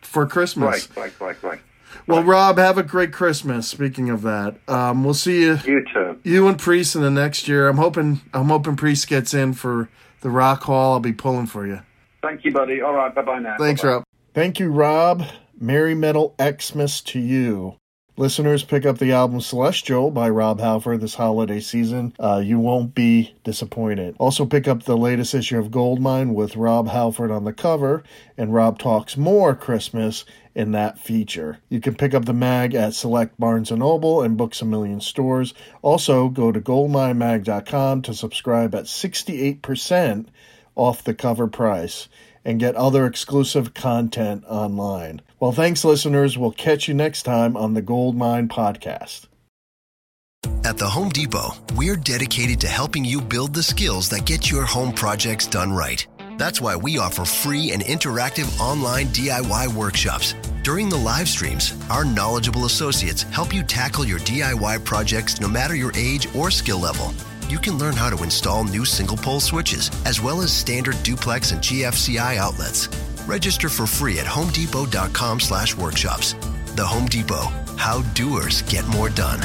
for 0.00 0.26
Christmas. 0.26 0.88
Right, 0.96 1.12
right, 1.20 1.20
right, 1.20 1.42
right. 1.42 1.60
Well, 2.06 2.22
Rob, 2.22 2.58
have 2.58 2.78
a 2.78 2.82
great 2.84 3.12
Christmas. 3.12 3.66
Speaking 3.68 4.10
of 4.10 4.22
that, 4.22 4.56
um, 4.68 5.02
we'll 5.04 5.12
see 5.14 5.42
you, 5.42 5.58
You 5.64 5.84
too. 5.92 6.18
you 6.22 6.46
and 6.46 6.58
Priest 6.58 6.94
in 6.94 7.02
the 7.02 7.10
next 7.10 7.48
year. 7.48 7.68
I'm 7.68 7.76
hoping, 7.78 8.20
I'm 8.32 8.46
hoping 8.48 8.76
Priest 8.76 9.08
gets 9.08 9.34
in 9.34 9.52
for 9.54 9.88
the 10.20 10.30
Rock 10.30 10.62
Hall. 10.62 10.92
I'll 10.94 11.00
be 11.00 11.12
pulling 11.12 11.46
for 11.46 11.66
you. 11.66 11.80
Thank 12.22 12.44
you, 12.44 12.52
buddy. 12.52 12.80
All 12.80 12.94
right, 12.94 13.14
bye 13.14 13.22
bye 13.22 13.40
now. 13.40 13.56
Thanks, 13.58 13.82
Bye-bye. 13.82 13.92
Rob. 13.94 14.04
Thank 14.34 14.60
you, 14.60 14.70
Rob. 14.70 15.24
Merry 15.62 15.94
Metal 15.94 16.34
Xmas 16.40 17.02
to 17.02 17.20
you. 17.20 17.76
Listeners, 18.16 18.64
pick 18.64 18.86
up 18.86 18.96
the 18.96 19.12
album 19.12 19.42
Celestial 19.42 20.10
by 20.10 20.26
Rob 20.30 20.58
Halford 20.58 21.02
this 21.02 21.16
holiday 21.16 21.60
season. 21.60 22.14
Uh, 22.18 22.40
you 22.42 22.58
won't 22.58 22.94
be 22.94 23.34
disappointed. 23.44 24.16
Also, 24.18 24.46
pick 24.46 24.66
up 24.66 24.84
the 24.84 24.96
latest 24.96 25.34
issue 25.34 25.58
of 25.58 25.70
Goldmine 25.70 26.32
with 26.32 26.56
Rob 26.56 26.88
Halford 26.88 27.30
on 27.30 27.44
the 27.44 27.52
cover, 27.52 28.02
and 28.38 28.54
Rob 28.54 28.78
talks 28.78 29.18
more 29.18 29.54
Christmas 29.54 30.24
in 30.54 30.72
that 30.72 30.98
feature. 30.98 31.58
You 31.68 31.80
can 31.80 31.94
pick 31.94 32.14
up 32.14 32.24
the 32.24 32.32
mag 32.32 32.74
at 32.74 32.94
select 32.94 33.38
Barnes 33.38 33.70
& 33.70 33.72
Noble 33.72 34.22
and 34.22 34.38
Books 34.38 34.62
A 34.62 34.64
Million 34.64 35.02
stores. 35.02 35.52
Also, 35.82 36.30
go 36.30 36.52
to 36.52 36.60
goldminemag.com 36.60 38.00
to 38.00 38.14
subscribe 38.14 38.74
at 38.74 38.84
68% 38.84 40.26
off 40.74 41.04
the 41.04 41.12
cover 41.12 41.48
price 41.48 42.08
and 42.44 42.60
get 42.60 42.76
other 42.76 43.06
exclusive 43.06 43.74
content 43.74 44.44
online. 44.46 45.22
Well, 45.38 45.52
thanks, 45.52 45.84
listeners. 45.84 46.36
We'll 46.36 46.52
catch 46.52 46.88
you 46.88 46.94
next 46.94 47.22
time 47.22 47.56
on 47.56 47.74
the 47.74 47.82
Goldmine 47.82 48.48
Podcast. 48.48 49.26
At 50.64 50.78
the 50.78 50.88
Home 50.88 51.08
Depot, 51.08 51.50
we're 51.74 51.96
dedicated 51.96 52.60
to 52.60 52.68
helping 52.68 53.04
you 53.04 53.20
build 53.20 53.54
the 53.54 53.62
skills 53.62 54.08
that 54.10 54.24
get 54.24 54.50
your 54.50 54.64
home 54.64 54.92
projects 54.92 55.46
done 55.46 55.72
right. 55.72 56.06
That's 56.38 56.60
why 56.60 56.76
we 56.76 56.96
offer 56.96 57.24
free 57.24 57.72
and 57.72 57.82
interactive 57.82 58.58
online 58.58 59.08
DIY 59.08 59.74
workshops. 59.74 60.34
During 60.62 60.88
the 60.88 60.96
live 60.96 61.28
streams, 61.28 61.74
our 61.90 62.04
knowledgeable 62.04 62.64
associates 62.64 63.22
help 63.24 63.52
you 63.52 63.62
tackle 63.62 64.06
your 64.06 64.20
DIY 64.20 64.84
projects 64.84 65.40
no 65.40 65.48
matter 65.48 65.74
your 65.74 65.92
age 65.96 66.28
or 66.34 66.50
skill 66.50 66.78
level. 66.78 67.12
You 67.50 67.58
can 67.58 67.78
learn 67.78 67.96
how 67.96 68.10
to 68.10 68.22
install 68.22 68.62
new 68.62 68.84
single 68.84 69.16
pole 69.16 69.40
switches, 69.40 69.90
as 70.06 70.20
well 70.20 70.40
as 70.40 70.52
standard 70.52 71.02
duplex 71.02 71.50
and 71.50 71.60
GFCI 71.60 72.36
outlets. 72.36 72.88
Register 73.26 73.68
for 73.68 73.88
free 73.88 74.20
at 74.20 74.26
homedepot.com 74.26 75.40
slash 75.40 75.76
workshops. 75.76 76.34
The 76.76 76.86
Home 76.86 77.06
Depot, 77.06 77.48
how 77.76 78.02
doers 78.14 78.62
get 78.62 78.86
more 78.86 79.08
done. 79.08 79.40